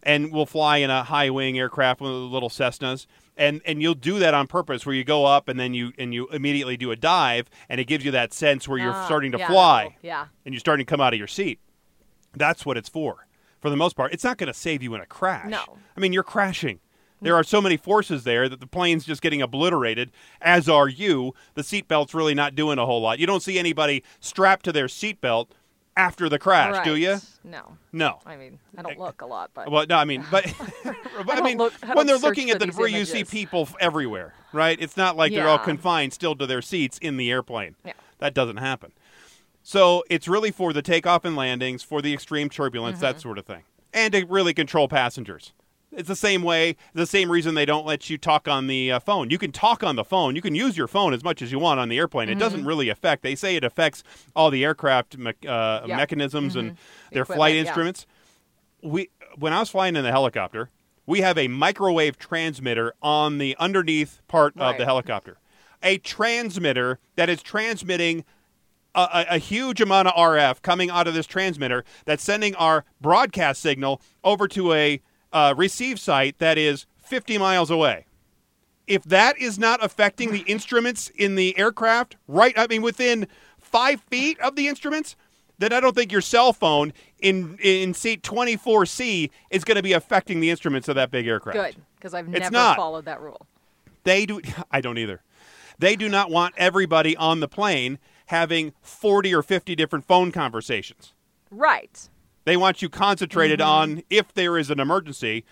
[0.03, 3.07] and will fly in a high wing aircraft, the little Cessnas.
[3.37, 6.14] And, and you'll do that on purpose, where you go up and then you and
[6.14, 9.33] you immediately do a dive, and it gives you that sense where you're Ah, starting
[9.33, 10.27] to yeah, fly Yeah.
[10.44, 11.59] and you're starting to come out of your seat.
[12.37, 13.27] That's what it's for.
[13.61, 15.49] For the most part, it's not going to save you in a crash.
[15.49, 15.79] No.
[15.97, 16.79] I mean, you're crashing.
[17.23, 21.33] There are so many forces there that the plane's just getting obliterated, as are you.
[21.55, 23.18] The seatbelt's really not doing a whole lot.
[23.18, 25.49] You don't see anybody strapped to their seatbelt
[25.96, 27.18] after the crash, do you?
[27.44, 27.76] No.
[27.92, 28.20] No.
[28.26, 30.44] I mean, I don't look a lot, but Well, no, I mean, but,
[30.85, 30.96] but
[31.30, 34.35] I, don't mean, look- I when they're looking at the debris, you see people everywhere,
[34.52, 34.76] right?
[34.80, 37.76] It's not like they're all confined still to their seats in the airplane.
[37.85, 37.92] Yeah.
[38.18, 38.92] That doesn't happen.
[39.62, 43.07] So it's really for the takeoff and landings, for the extreme turbulence, Mm-hmm.
[43.07, 45.52] that sort of thing, and to really control passengers.
[45.96, 48.98] It's the same way, the same reason they don't let you talk on the uh,
[49.00, 49.30] phone.
[49.30, 50.35] You can talk on the phone.
[50.37, 52.28] You can use your phone as much as you want on the airplane.
[52.28, 52.38] It Mm-hmm.
[52.40, 53.22] doesn't really affect.
[53.22, 54.02] They say it affects
[54.35, 55.96] all the aircraft me- uh, Yeah.
[55.96, 56.76] mechanisms and
[57.12, 57.61] their Equipment, flight yeah.
[57.61, 58.07] instruments
[58.83, 60.68] we when I was flying in the helicopter,
[61.07, 65.38] we have a microwave transmitter on the underneath part of the helicopter.
[65.83, 68.24] A transmitter that is transmitting
[68.94, 73.61] a, a huge amount of RF coming out of this transmitter that's sending our broadcast
[73.62, 75.00] signal over to a
[75.35, 78.07] uh, receive site that is 50 miles away.
[78.87, 82.55] If that is not affecting the instruments in the aircraft, right?
[82.57, 83.27] I mean, within
[83.59, 85.16] five feet of the instruments,
[85.59, 89.92] then I don't think your cell phone in in seat 24C is going to be
[89.92, 91.57] affecting the instruments of that big aircraft.
[91.57, 93.47] good because I've never followed that rule.
[94.03, 94.40] They do.
[94.70, 95.23] I don't either.
[95.79, 101.14] They do not want everybody on the plane having 40 or 50 different phone conversations.
[101.51, 102.09] Right.
[102.44, 103.68] They want you concentrated Mm-hmm.
[103.68, 105.44] on if there is an emergency,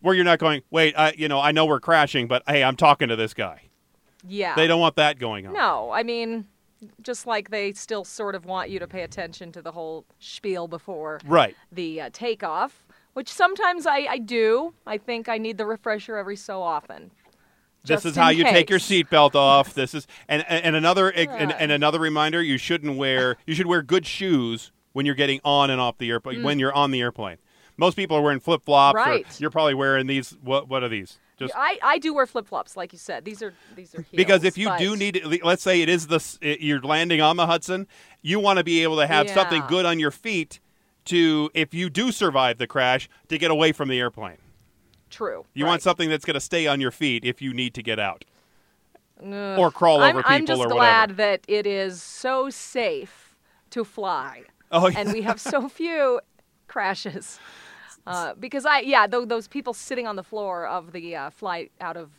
[0.00, 0.62] where you're not going.
[0.70, 3.62] Wait, I, you know, I know we're crashing, but hey, I'm talking to this guy.
[4.26, 4.54] Yeah.
[4.54, 5.52] They don't want that going on.
[5.54, 6.46] No, I mean,
[7.02, 10.68] just like they still sort of want you to pay attention to the whole spiel
[10.68, 11.56] before Right.
[11.72, 14.74] the uh, takeoff, which sometimes I, I do.
[14.86, 17.10] I think I need the refresher every so often.
[17.84, 19.72] This is how you take your seatbelt off.
[19.72, 23.66] This is and and and another and, and another reminder: you shouldn't wear you should
[23.66, 26.42] wear good shoes when you're getting on and off the airplane.
[26.42, 27.38] When you're on the airplane,
[27.76, 28.98] most people are wearing flip flops.
[28.98, 29.06] Mm.
[29.06, 29.40] Right.
[29.40, 30.36] You're probably wearing these.
[30.42, 31.18] What what are these?
[31.38, 33.24] Just I, I do wear flip flops, like you said.
[33.24, 36.08] These are these are heels, because if you do need to, let's say it is
[36.08, 36.20] the
[36.60, 37.86] you're landing on the Hudson,
[38.22, 40.58] you want to be able to have something good on your feet
[41.04, 44.38] to if you do survive the crash to get away from the airplane.
[45.10, 45.70] true, You right.
[45.70, 48.24] want something that's going to stay on your feet if you need to get out.
[49.20, 49.58] Ugh.
[49.58, 51.14] or crawl I'm, over I'm just glad whatever.
[51.14, 53.36] that it is so safe
[53.70, 54.98] to fly, Oh, yeah.
[55.00, 56.20] and we have so few
[56.66, 57.38] crashes.
[58.06, 61.70] Uh, because I, yeah, tho- those people sitting on the floor of the uh, flight
[61.80, 62.10] out of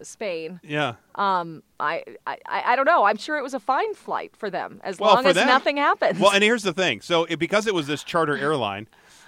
[0.00, 0.94] Spain, yeah.
[1.16, 3.04] um, I, I, I I don't know.
[3.04, 5.76] I'm sure it was a fine flight for them as Well, long as them- nothing
[5.76, 6.18] happens.
[6.20, 7.00] Well, and here's the thing.
[7.00, 8.86] So it, because it was this charter airline,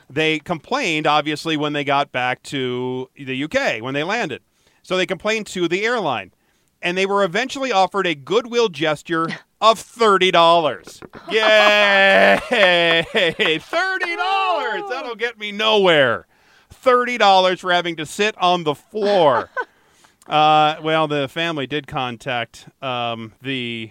[0.09, 4.43] they complained obviously when they got back to the UK when they landed.
[4.83, 6.33] So they complained to the airline,
[6.83, 9.29] and they were eventually offered a goodwill gesture
[9.61, 11.01] of thirty dollars.
[11.31, 12.41] Yay!
[13.61, 14.83] Thirty dollars.
[14.89, 16.27] That'll get me nowhere.
[16.71, 19.51] Thirty dollars for having to sit on the floor.
[20.27, 23.91] Uh, well, the family did contact um, the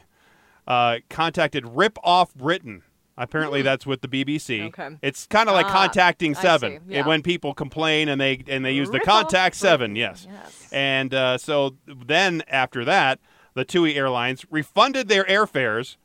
[0.65, 2.83] uh, contacted Rip Off Britain.
[3.19, 4.67] Apparently, that's with the BBC.
[4.69, 4.95] Okay.
[5.01, 7.05] It's kind of like Ah, contacting Seven yeah.
[7.05, 9.95] when people complain and they and they use the Off contact Seven.
[9.95, 10.25] Yes.
[10.29, 10.69] yes.
[10.71, 13.19] And uh, so then after that,
[13.55, 15.97] the TUI Airlines refunded their airfares,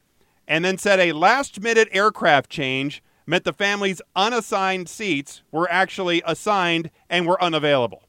[0.48, 6.90] and then said a last-minute aircraft change meant the family's unassigned seats were actually assigned
[7.09, 8.03] and were unavailable.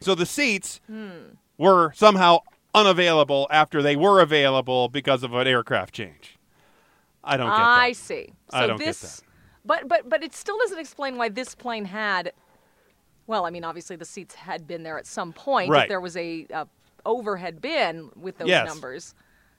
[0.00, 1.34] So the seats Hmm.
[1.58, 2.38] were somehow
[2.74, 6.37] unavailable after they were available because of an aircraft change.
[7.28, 8.32] I don't get I see.
[8.50, 9.22] So I don't get this, that.
[9.64, 12.32] But but but it still doesn't explain why this plane had.
[13.26, 15.70] Well, I mean, obviously the seats had been there at some point.
[15.70, 15.82] Right.
[15.82, 16.66] If there was a, a
[17.04, 18.66] overhead bin with those Yes.
[18.66, 19.14] numbers,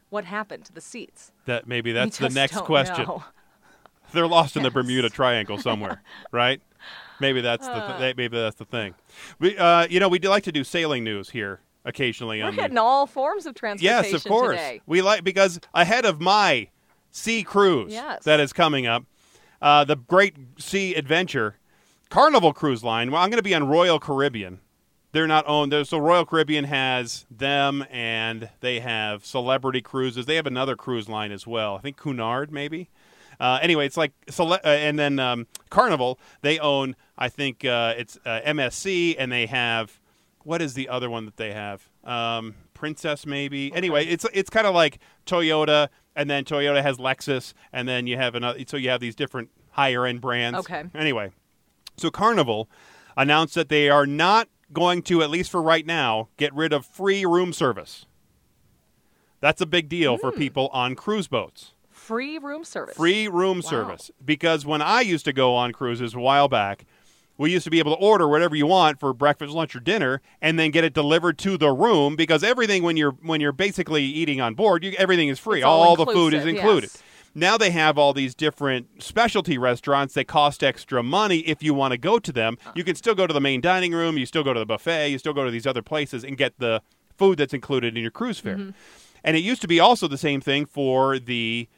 [0.09, 1.31] what happened to the seats?
[1.45, 3.05] That maybe that's the just next don't question.
[3.05, 3.23] know.
[4.11, 6.01] They're lost in the Bermuda Triangle somewhere,
[6.31, 6.59] right?
[7.19, 7.97] Maybe that's the Uh.
[7.99, 8.95] th- maybe that's the thing.
[9.37, 12.55] We, uh, you know, we do like to do sailing news here occasionally We're on
[12.55, 14.57] the hitting all forms of transportation Yes, of course.
[14.57, 14.81] today.
[14.87, 16.69] We like because ahead of my
[17.11, 18.23] sea cruise Yes.
[18.23, 19.03] that is coming up,
[19.61, 21.55] uh, the Great Sea Adventure,
[22.09, 23.11] Carnival Cruise Line.
[23.11, 24.59] Well, I'm going to be on Royal Caribbean.
[25.11, 25.71] They're not owned.
[25.71, 30.25] they're- So Royal Caribbean has them, and they have Celebrity Cruises.
[30.27, 31.75] They have another cruise line as well.
[31.75, 32.89] I think Cunard, maybe.
[33.39, 36.19] Uh, anyway, it's like cele- uh, and then um, Carnival.
[36.41, 36.95] They own.
[37.17, 39.99] I think uh, it's uh, MSC, and they have
[40.43, 41.87] what is the other one that they have?
[42.03, 43.73] Um, Princess, maybe.
[43.73, 45.87] Anyway, it's it's kind of like Toyota,
[46.19, 48.59] and then Toyota has Lexus, and then you have another.
[48.67, 50.59] So you have these different higher end brands.
[50.59, 50.83] Okay.
[50.93, 51.31] Anyway,
[51.95, 52.69] so Carnival
[53.15, 56.85] announced that they are not going to, at least for right now, get rid of
[56.85, 58.05] free room service.
[59.39, 60.37] That's a big deal for hmm.
[60.37, 61.71] people on cruise boats.
[61.89, 62.97] Free room service.
[62.97, 63.69] Free room Wow.
[63.69, 64.11] service.
[64.23, 66.85] Because when I used to go on cruises a while back,
[67.39, 70.21] we used to be able to order whatever you want for breakfast, lunch, or dinner,
[70.41, 72.17] and then get it delivered to the room.
[72.17, 75.59] Because everything when you're when you're basically eating on board, you, everything is free.
[75.59, 76.91] It's all the food is included.
[76.93, 77.03] yes.
[77.33, 81.93] Now they have all these different specialty restaurants that cost extra money if you want
[81.93, 82.57] to go to them.
[82.75, 85.09] You can still go to the main dining room, you still go to the buffet,
[85.09, 86.81] you still go to these other places and get the
[87.17, 88.57] food that's included in your cruise fare.
[88.57, 88.71] Mm-hmm.
[89.23, 91.69] And it used to be also the same thing for the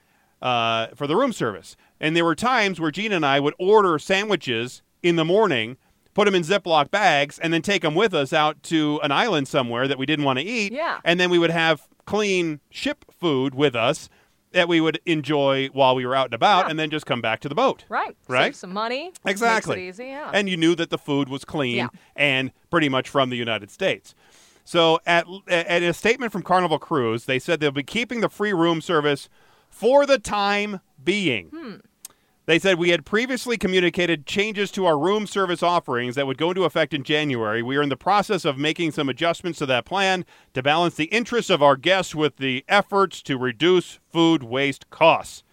[0.42, 1.76] uh, for the room service.
[2.00, 5.78] And there were times where Gina and I would order sandwiches in the morning,
[6.14, 9.48] put them in Ziploc bags, and then take them with us out to an island
[9.48, 10.72] somewhere that we didn't want to eat.
[10.74, 11.00] Yeah.
[11.04, 14.10] And then we would have clean ship food with us
[14.52, 16.72] that we would enjoy while we were out and about, Yeah.
[16.72, 17.86] and then just come back to the boat.
[17.88, 18.18] Right.
[18.28, 18.48] Right?
[18.48, 19.14] Save some money.
[19.26, 19.88] Exactly.
[19.88, 20.08] Easy.
[20.08, 20.30] Yeah.
[20.34, 21.88] And you knew that the food was clean Yeah.
[22.18, 24.14] and pretty much from the United States.
[24.66, 28.54] So, at, at a statement from Carnival Cruise, they said they'll be keeping the free
[28.54, 29.28] room service
[29.70, 31.48] for the time being.
[31.48, 31.76] Hmm.
[32.48, 36.50] They said we had previously communicated changes to our room service offerings that would go
[36.50, 37.62] into effect in January.
[37.62, 40.26] We are in the process of making some adjustments to that plan
[40.56, 45.44] to balance the interests of our guests with the efforts to reduce food waste costs.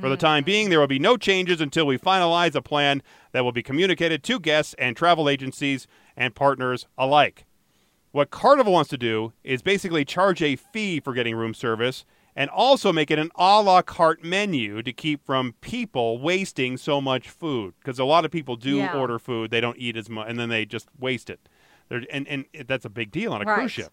[0.00, 3.44] For the time being, there will be no changes until we finalize a plan that
[3.44, 7.44] will be communicated to guests and travel agencies and partners alike.
[8.10, 12.04] What Carnival wants to do is basically charge a fee for getting room service
[12.36, 17.00] and also make it an a la carte menu to keep from people wasting so
[17.00, 17.74] much food.
[17.78, 18.92] Because a lot of people do Yeah.
[18.98, 21.40] order food, they don't eat as much, and then they just waste it.
[21.88, 23.58] They're, and, and that's a big deal on a Right.
[23.58, 23.92] cruise ship.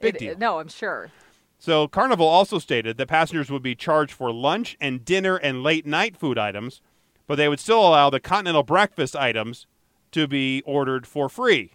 [0.00, 0.38] Big It- deal.
[0.38, 1.10] No, I'm sure.
[1.58, 5.86] So Carnival also stated that passengers would be charged for lunch and dinner and late
[5.86, 6.80] night food items,
[7.28, 9.66] but they would still allow the continental breakfast items
[10.10, 11.72] to be ordered for free.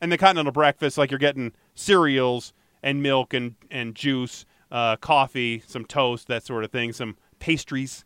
[0.00, 5.62] And the continental breakfast, like you're getting cereals and milk and, and juice, uh, coffee,
[5.66, 8.04] some toast, that sort of thing, some pastries,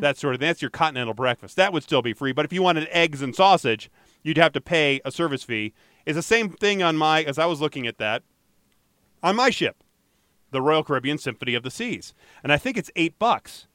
[0.00, 0.48] that sort of thing.
[0.48, 1.56] That's your continental breakfast.
[1.56, 2.32] That would still be free.
[2.32, 3.90] But if you wanted eggs and sausage,
[4.22, 5.72] you'd have to pay a service fee.
[6.04, 8.22] It's the same thing on my, as I was looking at that,
[9.22, 9.76] on my ship
[10.50, 12.14] the Royal Caribbean Symphony of the Seas.
[12.42, 13.66] And I think it's eight bucks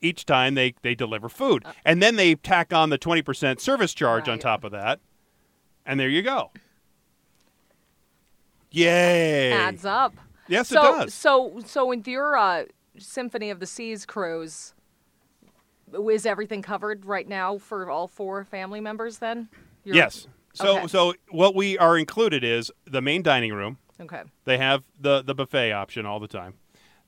[0.00, 1.64] each time they, they deliver food.
[1.84, 4.98] And then they tack on the 20% service charge on top of that.
[5.84, 6.50] And there you go.
[8.70, 9.52] Yay.
[9.52, 10.14] Adds up.
[10.50, 11.14] Yes, so, it does.
[11.14, 12.64] So, so with your uh,
[12.98, 14.74] Symphony of the Seas cruise,
[16.10, 19.18] is everything covered right now for all four family members?
[19.18, 19.48] Then.
[19.84, 20.26] You're- yes.
[20.52, 20.86] So, Okay.
[20.88, 23.78] so what we are included is the main dining room.
[24.00, 24.22] Okay.
[24.44, 26.54] They have the, the buffet option all the time.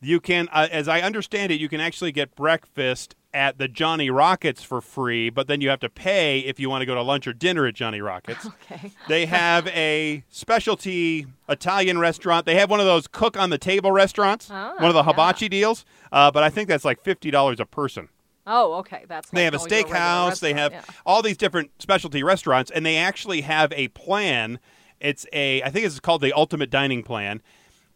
[0.00, 4.10] You can, uh, as I understand it, you can actually get breakfast at the Johnny
[4.10, 7.02] Rockets for free, but then you have to pay if you want to go to
[7.02, 8.46] lunch or dinner at Johnny Rockets.
[8.70, 8.92] Okay.
[9.08, 12.46] They have a specialty Italian restaurant.
[12.46, 15.04] They have one of those cook on the table restaurants, Ah, one of the yeah.
[15.04, 18.08] hibachi deals, uh, but I think that's like $50 a person.
[18.46, 19.04] Oh, okay.
[19.08, 19.30] That's.
[19.30, 20.40] They like have a going to regular steakhouse.
[20.40, 24.58] They have restaurant, all these different specialty restaurants, and they actually have a plan.
[25.00, 27.40] It's a, I think it's called the Ultimate Dining Plan,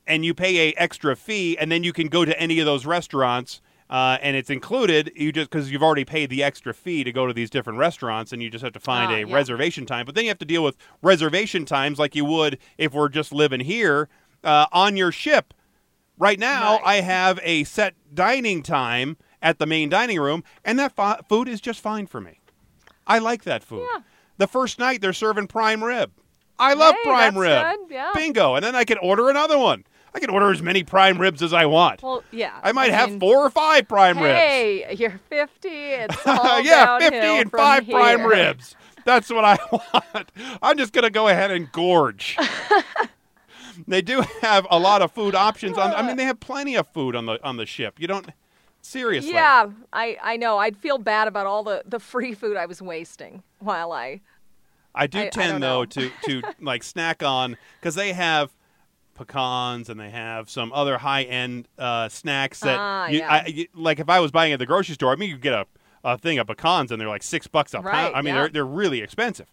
[0.07, 2.87] and you pay a extra fee, and then you can go to any of those
[2.87, 5.13] restaurants, uh, and it's included.
[5.17, 8.33] You just because you've already paid the extra fee to go to these different restaurants,
[8.33, 9.35] and you just have to find Ah, a yeah.
[9.35, 10.07] reservation time.
[10.07, 13.33] But then you have to deal with reservation times like you would if we're just
[13.33, 14.09] living here
[14.45, 15.53] uh, on your ship.
[16.19, 16.83] Right now, Right.
[16.85, 20.95] I have a set dining time at the main dining room, and that
[21.29, 22.41] food is just fine for me.
[23.07, 23.87] I like that food.
[23.93, 24.01] Yeah.
[24.39, 26.13] The first night they're serving prime rib.
[26.59, 27.77] I love Hey, prime rib.
[27.91, 28.13] yeah.
[28.15, 28.55] Bingo.
[28.55, 29.85] And then I can order another one.
[30.17, 32.03] I can order as many prime ribs as I want.
[32.03, 32.59] Well, yeah.
[32.63, 34.39] I might have mean, four or five prime ribs.
[34.39, 35.69] Hey, you're 50.
[35.69, 38.75] It's all yeah, 50 and five prime ribs.
[39.05, 40.33] That's what I want.
[40.63, 42.39] I'm just going to go ahead and gorge.
[43.87, 46.89] they do have a lot of food options on I mean they have plenty of
[46.89, 48.01] food on the on the ship.
[48.01, 48.27] You don't
[48.81, 49.35] seriously.
[49.35, 50.57] Yeah, I, I know.
[50.57, 54.23] I'd feel bad about all the, the free food I was wasting while I.
[54.95, 58.51] I do I- I tend don't though to to like snack on cuz they have
[59.17, 63.33] pecans and they have some other high end uh, snacks that Ah, you, yeah.
[63.33, 65.43] I, you- like if I was buying at the grocery store, I mean you could
[65.43, 65.67] get a,
[66.05, 68.17] a thing of pecans and they're like six bucks a Right, pound.
[68.17, 68.43] I mean yeah.
[68.43, 69.51] they're they're really expensive.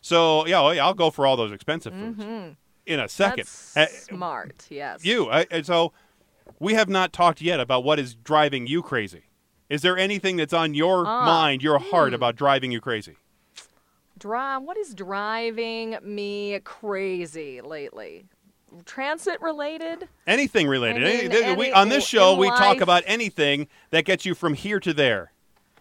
[0.00, 2.22] So yeah, I'll go for all those expensive foods
[2.86, 3.44] in a second.
[3.46, 3.80] Mm-hmm.
[3.80, 4.66] That's Uh, smart.
[4.70, 5.04] Yes.
[5.04, 5.92] you I, and so
[6.60, 9.24] we have not talked yet about what is driving you crazy.
[9.68, 12.14] Is there anything that's on your Ah, mind, your heart hmm.
[12.14, 13.16] about driving you crazy?
[14.18, 14.62] Drive.
[14.62, 18.26] What is driving me crazy lately?
[18.84, 20.08] Transit related?
[20.26, 21.04] Anything related.
[21.04, 24.54] I Any- mean, we, on this show, we talk about anything that gets you from
[24.54, 25.32] here to there.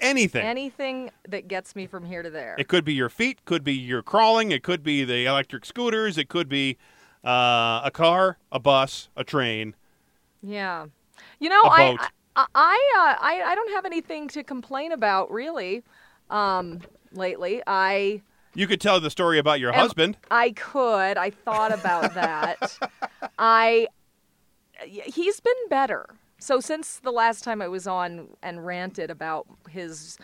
[0.02, 0.46] Anything.
[0.46, 2.56] Anything that gets me from here to there.
[2.60, 6.18] it could be your feet, could be your crawling, it could be the electric scooters,
[6.18, 6.78] it could be
[7.24, 9.76] uh, a car, a bus, a train.
[10.44, 10.88] Yeah.
[11.40, 11.98] You know, I.
[12.00, 15.84] I I, uh, I I don't have anything to complain about really.
[16.30, 16.82] Um,
[17.14, 18.22] lately, I
[18.56, 20.18] You could tell the story about your Am- husband.
[20.32, 21.18] I could.
[21.18, 22.78] I thought about that.
[23.40, 23.88] I
[24.84, 26.08] he's been better.
[26.40, 30.18] So since the last time I was on and ranted about his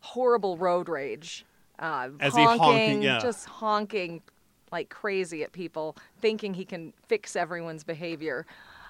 [0.00, 1.44] horrible road rage,
[1.78, 3.18] uh, As he honking, honking, yeah.
[3.18, 4.22] just honking
[4.72, 8.46] like crazy at people, thinking he can fix everyone's behavior.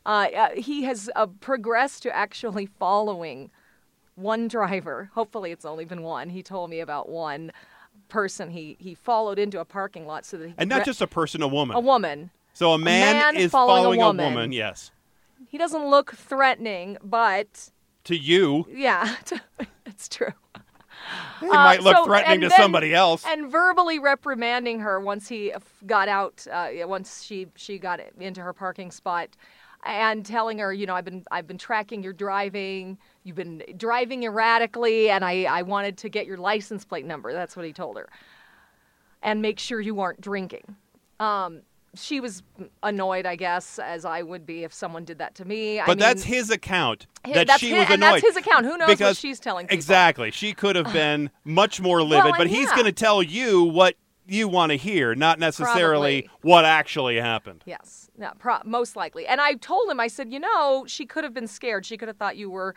[0.07, 3.51] Uh, uh, he has uh, progressed to actually following
[4.15, 5.11] one driver.
[5.15, 6.31] Hopefully, it's only been one.
[6.31, 7.53] He told me about one
[8.09, 11.01] person he he followed into a parking lot so that he And not re- just
[11.01, 11.77] a person, a woman.
[11.77, 12.31] a woman.
[12.55, 14.35] so a man, a man is following a a woman.
[14.35, 14.91] woman, yes.
[15.49, 17.71] He doesn't look threatening, but
[18.05, 19.15] To you, yeah,
[19.87, 20.33] it's true.
[21.41, 23.25] he might look Uh, so- threatening to then- somebody else.
[23.27, 25.53] And verbally reprimanding her once he
[25.87, 29.29] got out, uh, once she she got into her parking spot,
[29.85, 32.99] and telling her, you know, I've been I've been tracking your driving.
[33.29, 37.31] You've been driving erratically, and I I wanted to get your license plate number.
[37.35, 38.09] That's what he told her,
[39.23, 40.77] and make sure you aren't drinking.
[41.21, 41.61] Um,
[41.95, 42.43] she was
[42.83, 45.79] annoyed, I guess, as I would be if someone did that to me.
[45.79, 47.07] I But that's his account.
[47.25, 48.23] that that's she hi- was and annoyed.
[48.23, 48.65] that's his account.
[48.65, 49.75] Who knows what because she's telling people?
[49.77, 50.31] Exactly.
[50.31, 53.95] She could have been much more livid, but and he's going to tell you what
[54.29, 56.39] you want to hear, not necessarily Probably.
[56.43, 57.63] what actually happened.
[57.67, 59.27] Yes, yeah, pro- most likely.
[59.27, 61.87] And I told him, I said, you know, she could have been scared.
[61.87, 62.75] She could have thought you were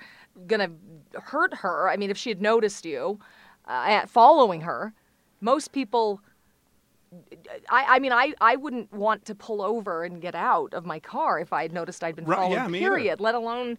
[0.47, 0.71] gonna
[1.15, 1.89] hurt her.
[1.89, 3.19] I mean, if she had noticed you
[3.67, 4.93] uh, at following her,
[5.41, 6.21] most people.
[7.69, 10.99] I, I mean, I, I wouldn't want to pull over and get out of my
[10.99, 12.53] car if I had noticed I'd been Right, followed.
[12.53, 12.87] yeah, me either.
[12.89, 13.19] period.
[13.19, 13.77] Let alone,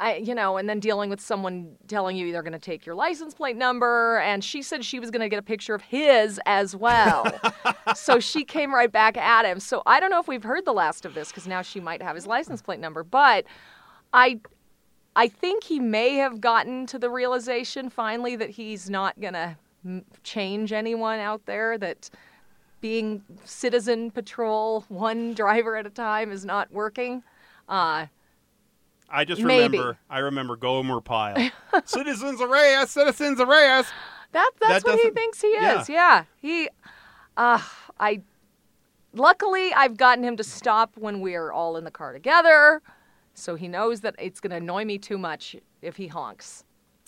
[0.00, 2.94] I you know, and then dealing with someone telling you they're going to take your
[2.94, 6.40] license plate number, and she said she was going to get a picture of his
[6.46, 7.26] as well.
[7.94, 9.58] so she came right back at him.
[9.58, 12.02] So I don't know if we've heard the last of this because now she might
[12.02, 13.02] have his license plate number.
[13.02, 13.44] But
[14.12, 14.40] I,
[15.16, 19.58] I think he may have gotten to the realization finally that he's not gonna
[20.22, 21.76] change anyone out there.
[21.76, 22.08] That
[22.80, 27.22] being citizen patrol, one driver at a time, is not working.
[27.68, 28.06] Uh,
[29.10, 29.78] I just Maybe.
[29.78, 29.98] remember.
[30.10, 31.50] I remember Gomer Pyle.
[31.84, 32.92] citizens of arrest!
[32.92, 33.90] Citizens arrest!
[34.32, 35.80] That that's That what he thinks he yeah.
[35.80, 35.88] is.
[35.88, 36.24] Yeah.
[36.36, 36.68] He
[37.36, 37.60] uh
[37.98, 38.20] I
[39.14, 42.82] luckily I've gotten him to stop when we're all in the car together.
[43.34, 46.64] So he knows that it's going to annoy me too much if he honks.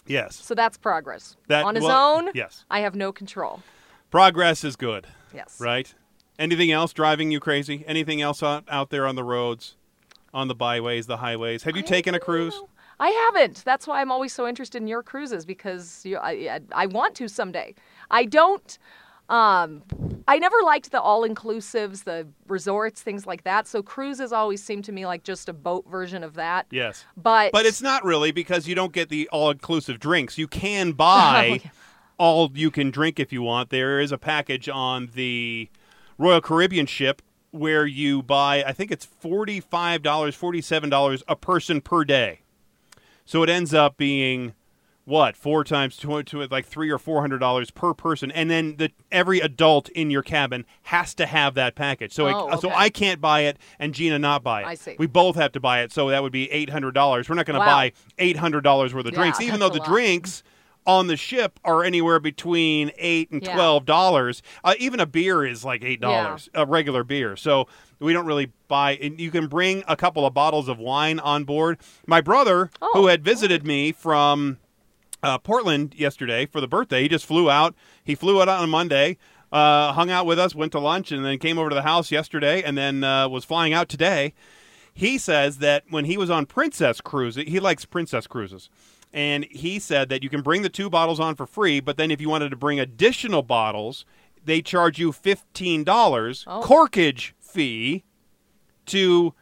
[0.07, 0.37] Yes.
[0.37, 1.37] So that's progress.
[1.49, 2.65] That- On his well, own, yes.
[2.71, 3.63] I have no control.
[4.11, 5.59] Progress is good, Yes.
[5.61, 5.93] right?
[6.39, 7.85] Anything else driving you crazy?
[7.87, 9.77] Anything else out, out there on the roads,
[10.33, 11.63] on the byways, the highways?
[11.65, 12.55] Have you I taken a cruise?
[12.55, 12.69] know.
[12.99, 13.65] I haven't.
[13.65, 17.29] That's why I'm always so interested in your cruises because you, I, I, want to
[17.29, 17.75] someday.
[18.11, 18.79] I don't.
[19.31, 19.83] Um,
[20.29, 23.67] I never liked the all-inclusives, the resorts, things like that.
[23.67, 26.67] So cruises always seem to me like just a boat version of that.
[26.71, 27.05] Yes.
[27.17, 30.37] But But it's not really because you don't get the all inclusive drinks.
[30.37, 31.63] You can buy
[32.21, 33.71] Oh, all you can drink if you want.
[33.71, 35.71] There is a package on the
[36.19, 42.41] Royal Caribbean ship where you buy, I think it's $45, $47 a person per day.
[43.25, 44.55] So it ends up being
[45.05, 48.77] what four times two, two like three or four hundred dollars per person, and then
[48.77, 52.13] the every adult in your cabin has to have that package.
[52.13, 52.71] So Oh, it, so.
[52.71, 54.67] I can't buy it, and Gina not buy it.
[54.67, 54.97] I see.
[54.99, 57.29] We both have to buy it, so that would be eight hundred dollars.
[57.29, 57.67] We're not going to Wow.
[57.67, 59.89] buy eight hundred dollars worth of Yeah, drinks, even though the lot.
[59.89, 60.43] drinks
[60.87, 64.43] on the ship are anywhere between eight and twelve dollars.
[64.65, 67.37] Uh, even a beer is like eight dollars, a regular beer.
[67.37, 67.69] So
[67.99, 68.93] we don't really buy.
[68.97, 71.79] And you can bring a couple of bottles of wine on board.
[72.07, 72.91] My brother, Oh.
[72.95, 74.59] who had visited me from
[75.23, 77.03] uh, Portland yesterday for the birthday.
[77.03, 77.75] He just flew out.
[78.03, 79.19] He flew out on Monday,
[79.53, 82.11] uh, hung out with us, went to lunch, and then came over to the house
[82.11, 84.33] yesterday, and then uh, was flying out today.
[84.95, 88.71] He says that when he was on Princess Cruise, he likes Princess Cruises.
[89.13, 92.11] And he said that you can bring the two bottles on for free, but then
[92.11, 94.05] if you wanted to bring additional bottles,
[94.45, 96.61] they charge you $15 Oh.
[96.63, 98.05] corkage fee
[98.87, 99.35] to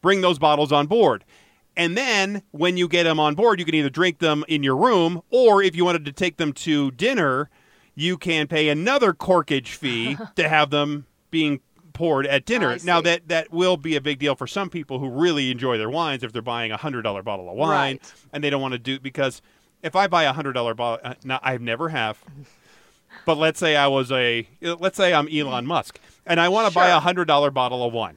[0.00, 1.24] bring those bottles on board.
[1.76, 4.76] And then when you get them on board, you can either drink them in your
[4.76, 7.48] room, or if you wanted to take them to dinner,
[7.94, 11.60] you can pay another corkage fee to have them being
[11.92, 12.76] poured at dinner.
[12.84, 15.90] Now that that will be a big deal for some people who really enjoy their
[15.90, 18.14] wines if they're buying a hundred dollar bottle of wine Right.
[18.32, 19.42] and they don't want to do because
[19.82, 22.22] if I buy a hundred dollar bottle, uh, now I've never have,
[23.26, 26.74] but let's say I was a let's say I'm Elon Musk and I want to
[26.74, 28.16] buy a hundred dollar bottle of wine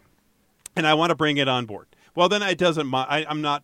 [0.75, 1.87] and I want to bring it on board.
[2.15, 2.93] Well, then it doesn't.
[2.93, 3.63] I, I'm not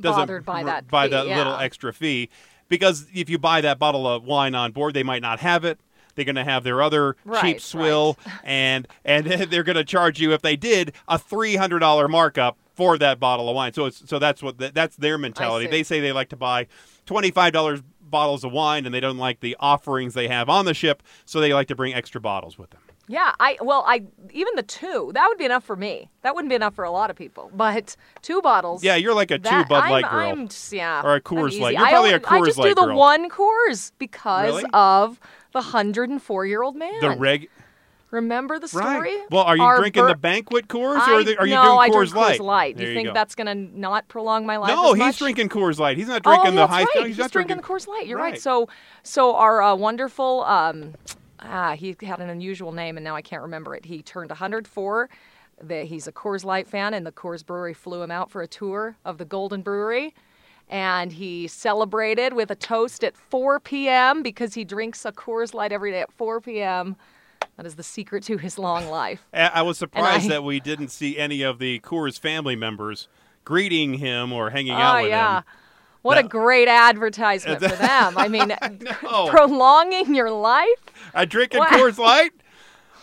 [0.00, 2.28] doesn't Bothered by that by fee, that little extra fee
[2.68, 5.80] because if you buy that bottle of wine on board, they might not have it.
[6.18, 10.20] They're going to have their other Right, cheap swill, and and they're going to charge
[10.20, 13.72] you if they did a three hundred dollar markup for that bottle of wine.
[13.72, 15.66] So it's so that's what that's their mentality.
[15.68, 16.66] They say they like to buy
[17.06, 20.64] twenty five dollars bottles of wine, and they don't like the offerings they have on
[20.64, 22.80] the ship, so they like to bring extra bottles with them.
[23.10, 24.02] Yeah, I well, I
[24.32, 26.10] even the two that would be enough for me.
[26.22, 28.84] That wouldn't be enough for a lot of people, but two bottles.
[28.84, 30.20] Yeah, you're like a two Bud I'm, Light girl.
[30.20, 31.58] I'm yeah, Or a Coors.
[31.58, 31.74] Light.
[31.74, 32.98] You're I probably a only- I Coors just Light do the girl.
[32.98, 34.64] one Coors because Really?
[34.74, 35.18] of
[35.52, 37.00] the hundred and four year old man.
[37.00, 37.48] the reg.
[38.10, 38.84] Remember the story?
[38.86, 39.26] Right.
[39.30, 41.54] Well, are you Our drinking bir- the banquet Coors, or I, are, they, are you
[41.54, 42.40] no, doing I Coors drink Light?
[42.40, 42.76] Coors Light.
[42.76, 43.12] Do There you think go.
[43.12, 44.68] that's going to not prolong my life?
[44.70, 45.98] No, he's drinking Coors Light.
[45.98, 46.84] He's not Oh, drinking the high.
[46.84, 46.88] right.
[46.94, 48.06] no, he's, he's not drinking, drinking the Coors Light.
[48.06, 48.32] You're right.
[48.32, 48.40] Right.
[48.40, 48.66] So,
[49.02, 50.94] so our uh, wonderful, um,
[51.40, 53.84] ah, he had an unusual name, and now I can't remember it.
[53.84, 55.10] He turned 104.
[55.64, 58.46] That he's a Coors Light fan, and the Coors Brewery flew him out for a
[58.46, 60.14] tour of the Golden Brewery.
[60.70, 64.22] And he celebrated with a toast at 4 p.m.
[64.22, 66.96] because he drinks a Coors Light every day at 4 p.m.
[67.56, 69.24] That is the secret to his long life.
[69.32, 73.08] I I was surprised I- that we didn't see any of the Coors family members
[73.44, 75.38] greeting him or hanging Oh out with yeah.
[75.38, 75.44] him.
[76.02, 78.16] What a great advertisement for them.
[78.16, 78.48] I mean,
[79.02, 79.28] know.
[79.30, 80.68] prolonging your life.
[81.14, 82.30] I drink a Coors Light.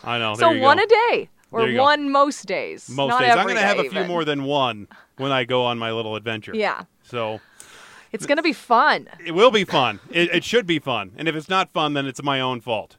[0.04, 0.34] I know.
[0.34, 0.84] So one go.
[0.84, 1.82] a day, or you go.
[1.82, 2.88] one most days.
[2.88, 3.32] Most not days.
[3.34, 4.06] I'm going to have a few even.
[4.06, 4.88] more than one
[5.18, 6.54] when I go on my little adventure.
[6.54, 7.40] Yeah, So
[8.16, 9.08] it's gonna be fun.
[9.24, 10.00] it will be fun.
[10.10, 11.12] It, it should be fun.
[11.16, 12.96] And if it's not fun, then it's my own fault.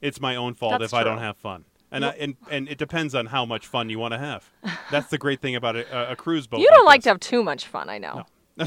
[0.00, 1.64] It's my own fault That's if I don't have fun.
[1.92, 4.48] And, I, and and it depends on how much fun you want to have.
[4.92, 6.60] That's the great thing about a, a cruise boat.
[6.60, 7.04] You don't like this.
[7.04, 8.24] to have too much fun, I know.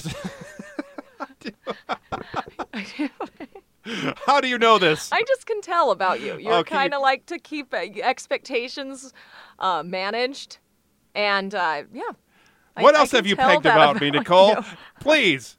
[4.25, 5.11] How do you know this?
[5.11, 6.37] I just can tell about you.
[6.37, 9.13] You're kind of like to keep uh, expectations
[9.59, 10.57] uh, managed,
[11.13, 12.11] and uh, yeah.
[12.75, 14.49] I- what I else can have you pegged about me, Nicole?
[14.55, 14.63] you.
[14.99, 15.57] Please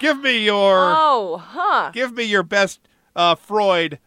[0.00, 1.90] give me your Oh, huh.
[1.92, 2.80] give me your best
[3.16, 3.98] uh, Freud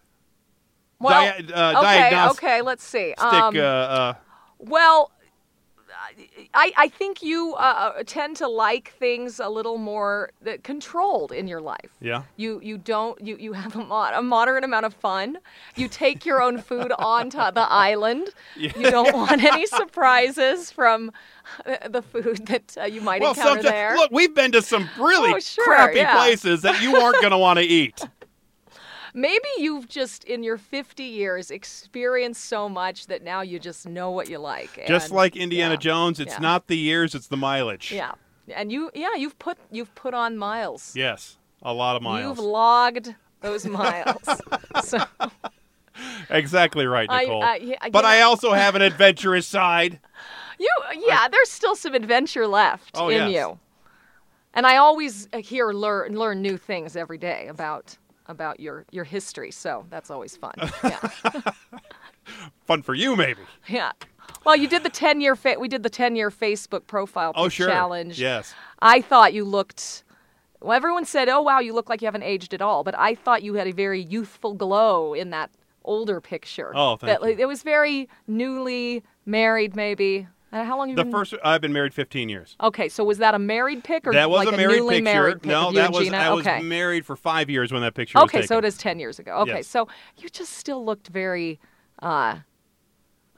[1.00, 2.62] Well, dia- uh, okay, diagnostic okay.
[2.62, 3.14] Let's see.
[3.18, 4.14] uh, Um, uh,
[4.60, 5.12] Well,
[6.54, 11.48] I, I think you uh, tend to like things a little more uh, controlled in
[11.48, 11.92] your life.
[12.02, 12.24] yeah.
[12.36, 15.38] You you don't you you have a, mod- a moderate amount of fun.
[15.76, 18.30] You take your own food onto the island.
[18.56, 21.12] You don't want any surprises from
[21.66, 23.96] uh, the food that uh, you might Well, encounter there.
[23.96, 26.16] look, we've been to some really Oh, sure, crappy yeah.
[26.16, 28.02] places that you aren't going to want to eat.
[29.18, 34.12] Maybe you've just in your 50 years experienced so much that now you just know
[34.12, 34.86] what you like.
[34.88, 36.40] Just like Indiana yeah, Jones, it's yeah.
[36.40, 37.92] not the years, it's the mileage.
[37.92, 38.12] Yeah.
[38.54, 40.94] And you yeah, you've put you've put on miles.
[40.96, 42.38] Yes, a lot of miles.
[42.38, 44.22] You've logged those miles.
[44.84, 45.00] so
[46.30, 47.42] exactly right, Nicole.
[47.42, 50.00] I- yeah, but you I also have an adventurous side.
[50.60, 53.32] you yeah, there's still some adventure left Oh, in yes.
[53.32, 53.60] you.
[54.54, 57.98] And I always uh, hear learn learn new things every day about
[58.28, 59.52] about your your history.
[59.52, 60.54] So that's always fun.
[60.84, 61.10] Yeah.
[62.66, 63.40] Fun for you, maybe.
[63.70, 63.94] yeah.
[64.44, 67.48] Well, you did the 10 year fa- we did the 10 year Facebook profile Oh,
[67.50, 67.68] sure.
[67.70, 68.20] challenge.
[68.20, 68.54] Yes.
[68.82, 70.04] I thought you looked.
[70.62, 73.16] Well, everyone said, "Oh wow, you look like you haven't aged at all." But I
[73.16, 75.50] thought you had a very youthful glow in that
[75.86, 76.72] older picture.
[76.76, 77.28] Oh, thank that, you.
[77.32, 80.28] like, It was very newly married, maybe.
[80.52, 81.12] And how long have you The been?
[81.12, 82.56] first, I've been married 15 years.
[82.62, 85.04] Okay, so was that a married pic or That was like a married picture.
[85.04, 86.18] married pic no, that was Gina?
[86.18, 88.98] I was married for five years when that picture was Okay, so it is ten
[88.98, 89.40] years ago.
[89.40, 89.68] Okay, Yes.
[89.68, 91.60] so you just still looked very.
[92.02, 92.38] uh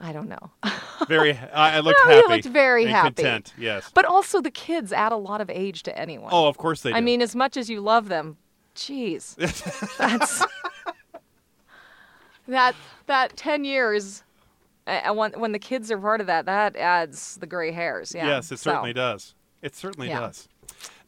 [0.02, 0.50] I don't know.
[1.08, 3.22] Very, I, looked No, you looked very and happy.
[3.22, 3.52] Content.
[3.58, 3.90] Yes.
[3.92, 6.30] But also, the kids add a lot of age to anyone.
[6.32, 6.96] Oh, of course they do.
[6.96, 8.38] I mean, as much as you love them,
[8.74, 9.34] jeez,
[9.98, 10.42] that's
[12.48, 12.74] that
[13.06, 14.22] that ten years.
[14.86, 18.12] Uh, when when the kids are part of that, that adds the gray hairs.
[18.14, 18.26] Yeah.
[18.26, 19.34] yes, it so- certainly does.
[19.62, 20.20] It certainly Yeah.
[20.20, 20.48] does.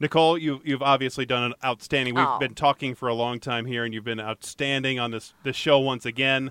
[0.00, 2.14] Nicole, you, you've obviously done an outstanding.
[2.14, 2.38] We've Oh.
[2.38, 5.78] been talking for a long time here, and you've been outstanding on this this show
[5.78, 6.50] once again.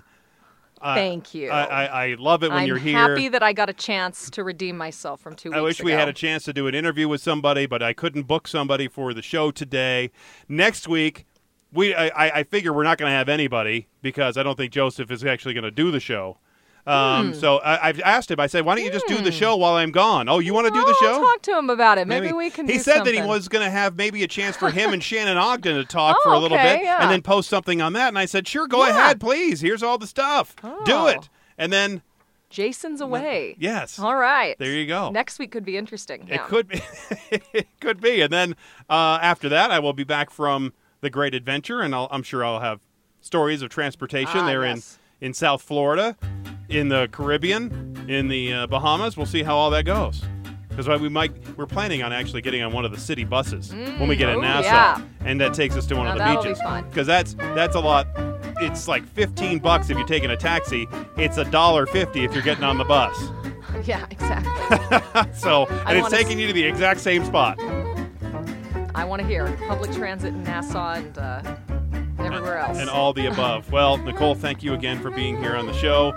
[0.80, 1.48] I- Thank you.
[1.50, 2.96] I, I, I love it when I'm you're here.
[2.98, 5.92] happy that I got a chance to redeem myself from two weeks I wish we
[5.92, 9.14] had a chance to do an interview with somebody, but I couldn't book somebody for
[9.14, 10.10] the show today.
[10.48, 11.24] Next week,
[11.72, 14.72] we I, I- I figure we're not going to have anybody because I don't think
[14.72, 16.38] Joseph is actually going to do the show.
[16.86, 18.40] Um, So I, I've asked him.
[18.40, 20.66] I said, "Why don't you just do the show while I'm gone?" Oh, you want
[20.66, 21.12] to do the Oh, show?
[21.14, 22.08] I'll talk to him about it.
[22.08, 22.66] Maybe, we can.
[22.66, 25.02] He do said that he was going to have maybe a chance for him and
[25.10, 27.00] Shannon Ogden to talk Oh, for a little okay, bit, yeah.
[27.02, 28.08] and then post something on that.
[28.08, 28.90] And I said, "Sure, go Yeah.
[28.90, 29.60] ahead, please.
[29.60, 30.56] Here's all the stuff.
[30.84, 31.06] Do Oh.
[31.06, 32.02] it." And then,
[32.50, 33.54] Jason's away.
[33.60, 34.58] yes, All right.
[34.58, 35.10] there you go.
[35.10, 36.22] Next week could be interesting.
[36.22, 36.46] It Yeah.
[36.46, 36.80] could be.
[37.52, 38.20] it could be.
[38.22, 38.56] And then
[38.90, 42.44] uh, after that, I will be back from the Great Adventure, and I'll, I'm sure
[42.44, 42.80] I'll have
[43.20, 44.98] stories of transportation Ah, there yes.
[45.20, 46.16] in in South Florida,
[46.72, 49.16] in the Caribbean, in the uh, Bahamas.
[49.16, 50.22] We'll see how all that goes.
[50.68, 54.08] Because we might, we're planning on actually getting on one of the city buses when
[54.08, 55.02] we get in oh, Nassau, yeah.
[55.20, 56.62] and that takes us to one Now of the be beaches.
[56.88, 58.06] Because that's that's a lot.
[58.62, 60.88] It's like 15 bucks if you're taking a taxi.
[61.18, 63.16] It's a dollar fifty if you're getting on the bus.
[63.84, 65.32] Yeah, exactly.
[65.34, 67.58] So, and it's taking you to the exact same spot.
[68.94, 71.56] I want to hear public transit in Nassau and uh,
[72.24, 72.78] everywhere else.
[72.78, 73.70] and all the above.
[73.72, 76.12] Well, Nicole, thank you again for being here on the show.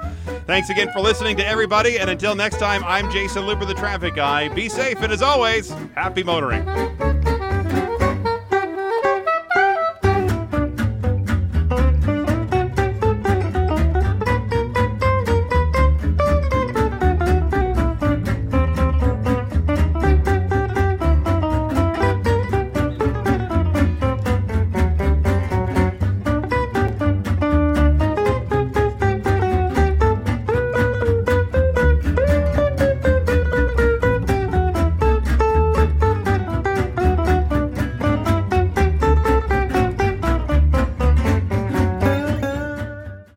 [0.45, 1.97] Thanks again for listening to everybody.
[1.99, 4.49] And until next time, I'm Jayson Luber, the traffic guy.
[4.49, 6.65] Be safe, and as always, happy motoring.